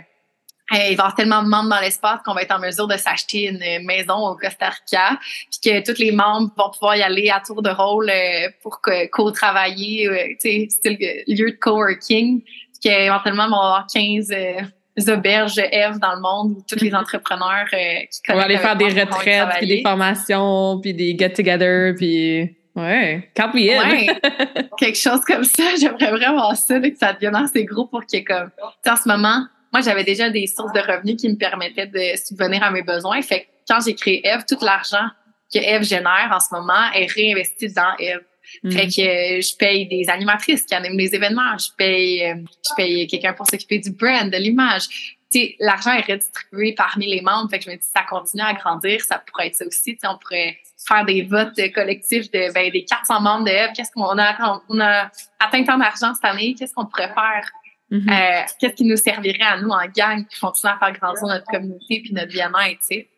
[0.72, 2.98] il va y avoir tellement de membres dans l'espace qu'on va être en mesure de
[2.98, 7.30] s'acheter une maison au Costa Rica, puis que tous les membres vont pouvoir y aller
[7.30, 10.98] à tour de rôle euh, pour co-travailler, euh, tu sais, style
[11.28, 16.58] lieu de coworking, puis qu'éventuellement, on va avoir 15 euh, auberges Eve dans le monde
[16.58, 20.94] où tous les entrepreneurs qui On va aller faire des retraites, puis des formations, puis
[20.94, 22.56] des get-together, puis...
[22.76, 24.08] Ouais, be Ouais,
[24.78, 25.64] quelque chose comme ça.
[25.82, 28.52] J'aimerais vraiment ça, que ça devienne assez gros pour qu'il y ait comme...
[28.88, 32.64] en ce moment, moi, j'avais déjà des sources de revenus qui me permettaient de subvenir
[32.64, 33.22] à mes besoins.
[33.22, 35.08] Fait que quand j'ai créé Eve, tout l'argent
[35.54, 38.24] que Eve génère en ce moment est réinvesti dans Eve.
[38.64, 38.72] Mm.
[38.72, 42.36] Fait que euh, je paye des animatrices qui animent les événements, je paye, euh,
[42.68, 44.88] je paye quelqu'un pour s'occuper du brand, de l'image.
[45.32, 47.48] Tu sais, l'argent est redistribué parmi les membres.
[47.52, 49.94] Fait que je me dis, ça continue à grandir, ça pourrait être ça aussi.
[49.94, 50.58] Tu sais, on pourrait
[50.88, 53.70] faire des votes collectifs de ben, des 400 membres de Eve.
[53.76, 56.56] Qu'est-ce qu'on a, on a atteint tant d'argent cette année?
[56.58, 57.52] Qu'est-ce qu'on pourrait faire?
[57.92, 58.10] Mm-hmm.
[58.10, 61.46] Euh, qu'est-ce qui nous servirait à nous en gang pour continuer à faire grandir notre
[61.46, 63.10] communauté puis notre bien-être, tu sais?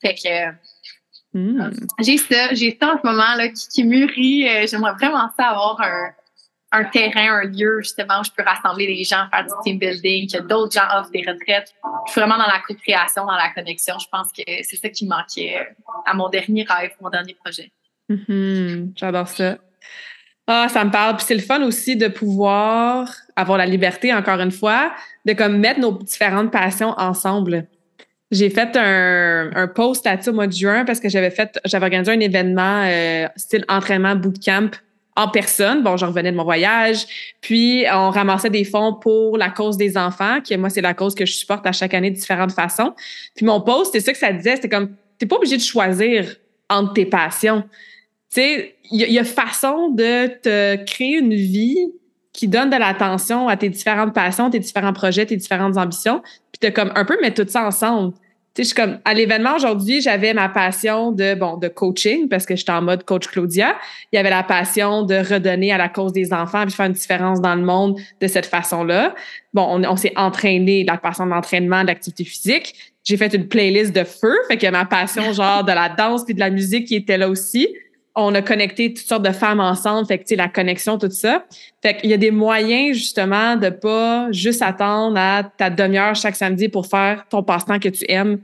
[0.00, 0.54] Fait que
[1.34, 1.70] Hmm.
[2.00, 4.48] J'ai ça, j'ai ça en ce moment là, qui, qui mûrit.
[4.48, 6.10] Euh, j'aimerais vraiment ça avoir un,
[6.72, 10.30] un terrain, un lieu justement où je peux rassembler les gens, faire du team building,
[10.30, 11.74] que d'autres gens offrent des retraites.
[12.06, 13.98] Je suis vraiment dans la co-création, dans la connexion.
[13.98, 15.68] Je pense que c'est ça qui me manquait
[16.06, 17.70] à mon dernier rêve, mon dernier projet.
[18.10, 18.92] Mm-hmm.
[18.96, 19.58] J'adore ça.
[20.50, 21.16] Ah, ça me parle.
[21.16, 24.92] Puis c'est le fun aussi de pouvoir avoir la liberté, encore une fois,
[25.26, 27.66] de comme mettre nos différentes passions ensemble.
[28.30, 31.84] J'ai fait un, un post là-dessus au mois de juin parce que j'avais fait, j'avais
[31.84, 34.70] organisé un événement euh, style entraînement bootcamp
[35.16, 35.82] en personne.
[35.82, 37.04] Bon, je revenais de mon voyage.
[37.42, 41.14] Puis, on ramassait des fonds pour la cause des enfants, qui moi, c'est la cause
[41.14, 42.94] que je supporte à chaque année de différentes façons.
[43.34, 44.56] Puis, mon post, c'est ça que ça disait.
[44.56, 46.36] C'était comme, t'es pas obligé de choisir
[46.70, 47.64] entre tes passions.
[48.32, 51.78] Tu sais, il y, a façon de te créer une vie
[52.32, 56.22] qui donne de l'attention à tes différentes passions, tes différents projets, tes différentes ambitions,
[56.52, 58.12] puis de comme un peu mettre tout ça ensemble
[58.58, 62.56] je suis comme à l'événement aujourd'hui, j'avais ma passion de bon de coaching parce que
[62.56, 63.76] j'étais en mode coach Claudia.
[64.12, 66.92] Il y avait la passion de redonner à la cause des enfants puis faire une
[66.92, 69.14] différence dans le monde de cette façon-là.
[69.54, 72.74] Bon, on, s'est entraîné, la passion de l'entraînement, de l'activité physique.
[73.04, 76.34] J'ai fait une playlist de feu, fait que ma passion genre de la danse puis
[76.34, 77.68] de la musique qui était là aussi.
[78.14, 81.44] On a connecté toutes sortes de femmes ensemble, fait que la connexion tout ça.
[81.82, 86.34] Fait qu'il y a des moyens justement de pas juste attendre à ta demi-heure chaque
[86.34, 88.40] samedi pour faire ton passe-temps que tu aimes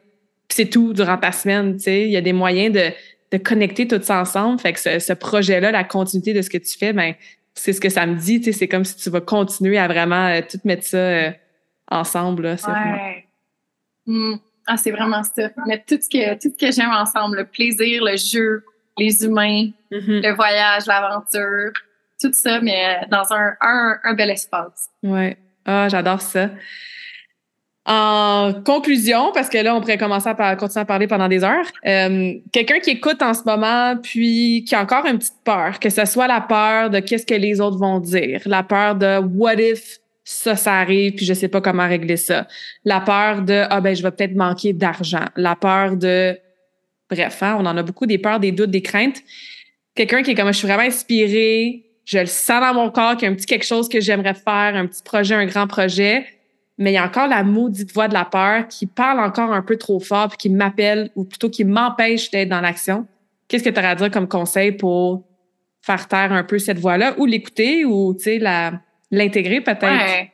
[0.55, 1.77] c'est tout durant ta semaine.
[1.77, 4.61] Tu sais, il y a des moyens de, connecter tout ça ensemble.
[4.61, 7.15] Fait que ce, projet-là, la continuité de ce que tu fais, ben
[7.53, 8.53] c'est ce que ça me dit.
[8.53, 11.31] C'est comme si tu vas continuer à vraiment euh, tout mettre ça euh,
[11.91, 12.45] ensemble.
[12.45, 13.27] Là, ouais.
[14.07, 14.37] Hmm.
[14.69, 15.51] Ah, c'est vraiment ça.
[15.67, 18.65] Mettre tout ce tout ce que j'aime ensemble, le plaisir, le jeu,
[18.99, 20.23] les humains, mm-hmm.
[20.23, 21.73] le voyage, l'aventure,
[22.21, 24.89] tout ça, mais dans un, un, un bel espace.
[25.03, 25.37] Ouais.
[25.67, 26.51] Ah, j'adore ça.
[27.87, 31.67] En conclusion, parce que là, on pourrait commencer à continuer à parler pendant des heures,
[31.87, 35.91] euh, quelqu'un qui écoute en ce moment, puis qui a encore une petite peur, que
[35.91, 39.57] ce soit la peur de qu'est-ce que les autres vont dire, la peur de what
[39.57, 42.47] if ça, ça arrive, puis je sais pas comment régler ça,
[42.87, 46.39] la peur de ah ben je vais peut-être manquer d'argent, la peur de
[47.15, 49.23] bref, hein, on en a beaucoup des peurs, des doutes, des craintes.
[49.95, 53.27] Quelqu'un qui est comme je suis vraiment inspiré, je le sens dans mon corps qu'il
[53.27, 56.27] y a un petit quelque chose que j'aimerais faire, un petit projet, un grand projet
[56.79, 59.63] mais il y a encore la maudite voix de la peur qui parle encore un
[59.63, 63.07] peu trop fort puis qui m'appelle ou plutôt qui m'empêche d'être dans l'action.
[63.47, 65.25] Qu'est-ce que tu aurais à dire comme conseil pour
[65.83, 68.73] faire taire un peu cette voix-là ou l'écouter ou, tu sais, la,
[69.11, 69.85] l'intégrer peut-être?
[69.85, 70.33] Ouais.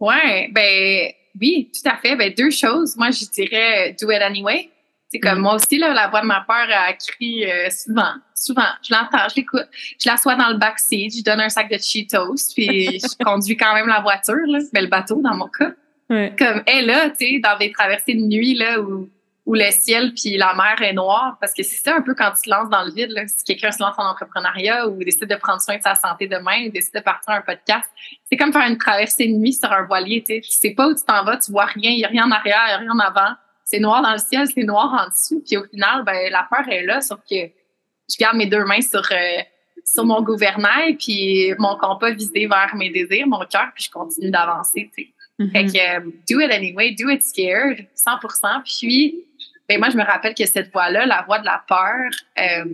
[0.00, 2.16] ouais, ben oui, tout à fait.
[2.16, 2.96] Ben deux choses.
[2.96, 4.70] Moi, je dirais do it anyway.
[5.12, 5.42] C'est comme mm.
[5.42, 8.68] moi aussi, là, la voix de ma peur a crie euh, souvent, souvent.
[8.82, 9.68] Je l'entends, je l'écoute.
[9.98, 13.74] Je l'assois dans le backseat, je donne un sac de Cheetos, puis je conduis quand
[13.74, 15.72] même la voiture, là, mais le bateau dans mon cas.
[16.08, 19.08] Comme elle là, tu sais, dans des traversées de nuit là où,
[19.46, 22.32] où le ciel puis la mer est noire, parce que c'est ça un peu quand
[22.32, 23.10] tu te lances dans le vide.
[23.10, 26.26] Là, si quelqu'un se lance en entrepreneuriat ou décide de prendre soin de sa santé
[26.26, 27.88] demain, ou décide de partir un podcast,
[28.28, 30.24] c'est comme faire une traversée de nuit sur un voilier.
[30.26, 32.08] Tu sais, tu sais pas où tu t'en vas, tu vois rien, il y a
[32.08, 33.36] rien en arrière, il y a rien en avant
[33.70, 35.42] c'est noir dans le ciel, c'est noir en dessous.
[35.46, 38.80] Puis au final, ben, la peur est là, sauf que je garde mes deux mains
[38.80, 39.42] sur, euh,
[39.84, 44.30] sur mon gouvernail, puis mon compas visé vers mes désirs, mon cœur, puis je continue
[44.30, 44.90] d'avancer.
[45.38, 45.52] Mm-hmm.
[45.52, 48.62] Fait que euh, do it anyway, do it scared, 100%.
[48.64, 49.24] Puis,
[49.68, 52.10] ben moi, je me rappelle que cette voix-là, la voix de la peur,
[52.40, 52.64] euh,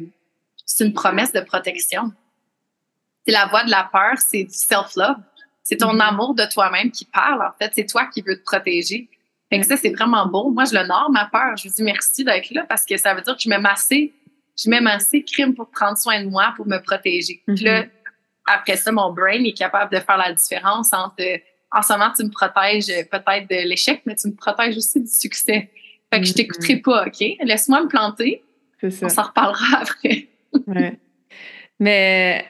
[0.64, 2.10] c'est une promesse de protection.
[3.26, 5.18] C'est la voix de la peur, c'est du self-love.
[5.62, 6.08] C'est ton mm-hmm.
[6.08, 7.72] amour de toi-même qui parle, en fait.
[7.74, 9.10] C'est toi qui veux te protéger.
[9.50, 10.50] Fait que ça, c'est vraiment beau.
[10.50, 11.56] Moi, je l'honore, ma peur.
[11.56, 14.12] Je vous dis merci d'être là parce que ça veut dire que je mets assez,
[14.56, 17.42] je mets assez crime pour prendre soin de moi, pour me protéger.
[17.46, 17.84] Puis là,
[18.46, 21.22] après ça, mon brain est capable de faire la différence entre,
[21.70, 25.10] en ce moment, tu me protèges peut-être de l'échec, mais tu me protèges aussi du
[25.10, 25.70] succès.
[26.12, 26.82] Fait que je t'écouterai mm-hmm.
[26.82, 27.36] pas, OK?
[27.44, 28.42] Laisse-moi me planter.
[28.80, 29.06] Ça.
[29.06, 30.28] On s'en reparlera après.
[30.66, 30.98] ouais.
[31.78, 32.46] Mais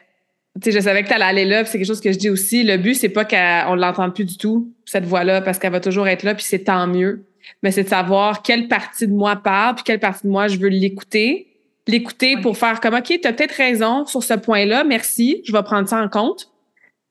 [0.61, 2.31] tu sais, je savais que tu allais aller là, c'est quelque chose que je dis
[2.31, 2.65] aussi.
[2.65, 6.09] Le but, c'est pas qu'on l'entende plus du tout, cette voix-là, parce qu'elle va toujours
[6.09, 7.27] être là, puis c'est tant mieux.
[7.63, 10.59] Mais c'est de savoir quelle partie de moi parle, puis quelle partie de moi je
[10.59, 11.49] veux l'écouter.
[11.87, 15.63] L'écouter pour faire comme, OK, tu as peut-être raison sur ce point-là, merci, je vais
[15.63, 16.51] prendre ça en compte.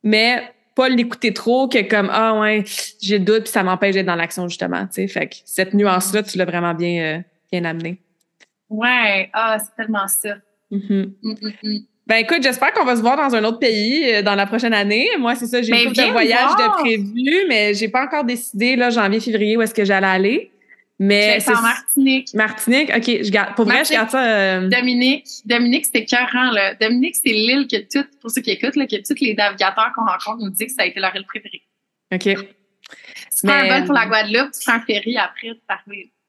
[0.04, 0.42] Mais
[0.76, 2.64] pas l'écouter trop, que comme, ah ouais,
[3.02, 4.86] j'ai le doute, puis ça m'empêche d'être dans l'action, justement.
[4.88, 7.22] Tu sais, fait que cette nuance-là, tu l'as vraiment bien, euh,
[7.52, 8.02] bien amenée.
[8.70, 10.36] Ouais, ah, c'est tellement ça.
[10.72, 11.14] Mm-hmm.
[11.24, 11.86] Mm, mm, mm.
[12.08, 14.74] Ben écoute, j'espère qu'on va se voir dans un autre pays euh, dans la prochaine
[14.74, 15.08] année.
[15.18, 18.92] Moi, c'est ça, j'ai ben, un voyage de prévu, mais j'ai pas encore décidé là
[18.92, 20.52] janvier, février où est-ce que j'allais aller.
[21.00, 22.34] Mais c'est en Martinique.
[22.34, 23.56] Martinique, ok, je garde.
[23.56, 24.24] Pour vrai, je garde ça.
[24.24, 26.76] Euh, Dominique, Dominique, c'était cœurant là.
[26.76, 30.06] Dominique, c'est l'île que toutes, pour ceux qui écoutent là, que tous les navigateurs qu'on
[30.06, 31.64] rencontre nous disent que ça a été leur île préférée.
[32.14, 32.48] Ok.
[33.30, 33.54] C'est mais...
[33.54, 35.62] un vol pour la Guadeloupe, tu prends un ferry après, tu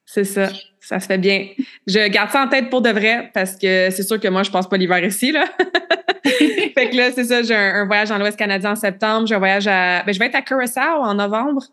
[0.06, 0.48] C'est ça.
[0.80, 1.48] Ça se fait bien.
[1.86, 4.52] Je garde ça en tête pour de vrai parce que c'est sûr que moi, je
[4.52, 5.44] passe pas l'hiver ici, là.
[6.24, 7.42] fait que là, c'est ça.
[7.42, 9.26] J'ai un, voyage dans l'Ouest canadien en septembre.
[9.26, 10.04] J'ai un voyage à.
[10.04, 11.64] Ben, je vais être à Curaçao en novembre.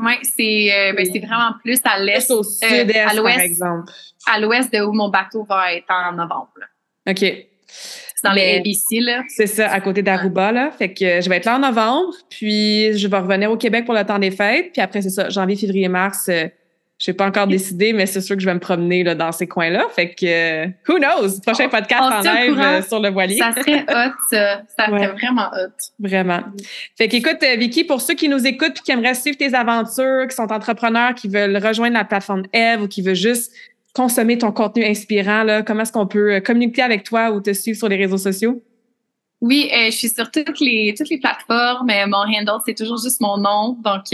[0.00, 2.28] Oui, c'est euh, ben, vraiment plus à l'est.
[2.32, 3.92] Au euh, sud-est, par exemple.
[4.26, 6.50] À l'ouest de où mon bateau va être en novembre.
[7.08, 7.20] OK.
[7.64, 9.22] C'est dans les ABC, là.
[9.28, 10.70] C'est ça, à côté d'Aruba, là.
[10.72, 13.94] Fait que je vais être là en novembre, puis je vais revenir au Québec pour
[13.94, 16.28] le temps des fêtes, puis après, c'est ça, janvier, février, mars,
[17.02, 19.16] euh, je n'ai pas encore décidé, mais c'est sûr que je vais me promener là,
[19.16, 19.86] dans ces coins-là.
[19.90, 21.40] Fait que, euh, who knows?
[21.44, 23.38] Prochain podcast en live euh, sur le voilier.
[23.38, 24.62] Ça serait hot, ça.
[24.78, 25.72] Ça serait vraiment hot.
[25.98, 26.40] Vraiment.
[26.96, 30.28] Fait qu'écoute, euh, Vicky, pour ceux qui nous écoutent et qui aimeraient suivre tes aventures,
[30.28, 33.52] qui sont entrepreneurs, qui veulent rejoindre la plateforme Eve ou qui veulent juste
[33.94, 37.76] consommer ton contenu inspirant, là, comment est-ce qu'on peut communiquer avec toi ou te suivre
[37.76, 38.62] sur les réseaux sociaux?
[39.40, 41.90] Oui, je suis sur toutes les toutes les plateformes.
[42.06, 43.76] Mon handle, c'est toujours juste mon nom.
[43.82, 44.04] Donc,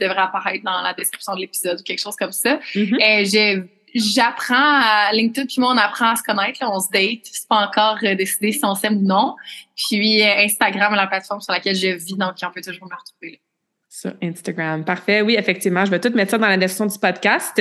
[0.00, 2.58] devrait apparaître dans la description de l'épisode ou quelque chose comme ça.
[2.74, 3.68] Mm-hmm.
[3.94, 7.20] j'apprends à LinkedIn, puis moi, on apprend à se connaître, on se date.
[7.24, 9.36] C'est pas encore euh, décidé si on s'aime ou non.
[9.76, 13.32] Puis euh, Instagram, la plateforme sur laquelle je vis, donc on peut toujours me retrouver
[13.32, 13.49] là
[13.90, 14.84] sur Instagram.
[14.84, 15.20] Parfait.
[15.20, 15.84] Oui, effectivement.
[15.84, 17.60] Je vais tout mettre ça dans la description du podcast.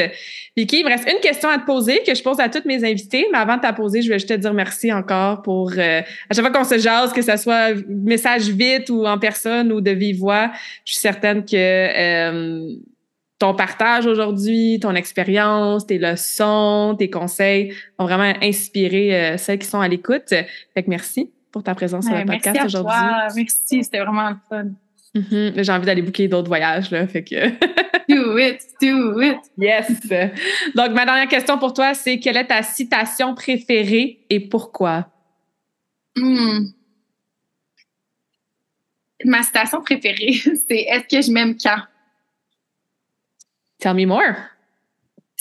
[0.56, 2.84] Vicky, il me reste une question à te poser que je pose à toutes mes
[2.84, 3.26] invités.
[3.32, 6.34] Mais avant de te poser, je vais juste te dire merci encore pour euh, à
[6.34, 9.90] chaque fois qu'on se jase, que ce soit message vite ou en personne ou de
[9.90, 10.52] vive voix.
[10.86, 12.76] Je suis certaine que euh,
[13.40, 19.68] ton partage aujourd'hui, ton expérience, tes leçons, tes conseils ont vraiment inspiré euh, celles qui
[19.68, 20.30] sont à l'écoute.
[20.30, 22.94] Fait que merci pour ta présence sur le podcast aujourd'hui.
[23.36, 24.66] Merci, c'était vraiment le fun.
[25.16, 25.64] Mm-hmm.
[25.64, 27.08] J'ai envie d'aller boucler d'autres voyages, là.
[27.08, 27.36] Fait que.
[28.10, 29.40] do it, do it.
[29.58, 29.90] Yes.
[30.76, 35.08] Donc, ma dernière question pour toi, c'est quelle est ta citation préférée et pourquoi?
[36.16, 36.68] Hmm.
[39.26, 40.34] Ma citation préférée,
[40.68, 41.82] c'est Est-ce que je m'aime quand?
[43.80, 44.36] Tell me more.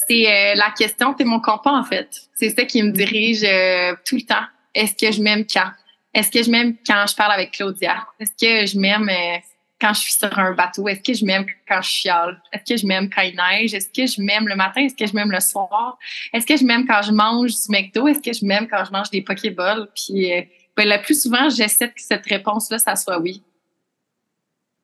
[0.07, 2.09] C'est euh, la question, c'est mon compas, en fait.
[2.35, 4.45] C'est ça qui me dirige euh, tout le temps.
[4.75, 5.71] Est-ce que je m'aime quand?
[6.15, 8.07] Est-ce que je m'aime quand je parle avec Claudia?
[8.19, 9.39] Est-ce que je m'aime euh,
[9.81, 10.89] quand je suis sur un bateau?
[10.89, 12.43] Est-ce que je m'aime quand je chiale?
[12.53, 13.75] Est-ce que je m'aime quand il neige?
[13.75, 14.83] Est-ce que je m'aime le matin?
[14.83, 15.99] Est-ce que je m'aime le soir?
[16.33, 18.09] Est-ce que je m'aime quand je mange du McDo?
[18.09, 19.89] Est-ce que je m'aime quand je mange des Pokéballs?
[19.95, 20.43] Puis, euh,
[20.77, 23.43] ben, le plus souvent, j'essaie que cette réponse-là, ça soit oui.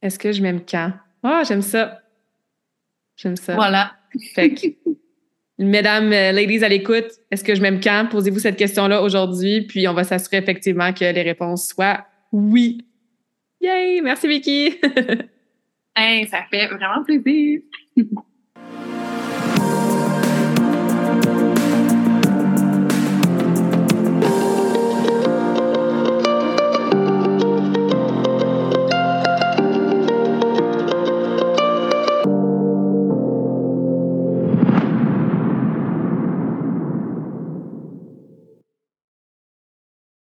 [0.01, 0.93] Est-ce que je m'aime quand?
[1.23, 2.03] Ah, oh, j'aime ça.
[3.17, 3.55] J'aime ça.
[3.55, 3.95] Voilà.
[4.35, 4.67] Fait que,
[5.59, 8.09] mesdames, euh, ladies à l'écoute, est-ce que je m'aime quand?
[8.11, 12.85] Posez-vous cette question-là aujourd'hui, puis on va s'assurer effectivement que les réponses soient oui.
[13.65, 14.03] Yay!
[14.03, 14.79] Merci Vicky!
[15.97, 17.63] hey, ça fait vraiment plaisir!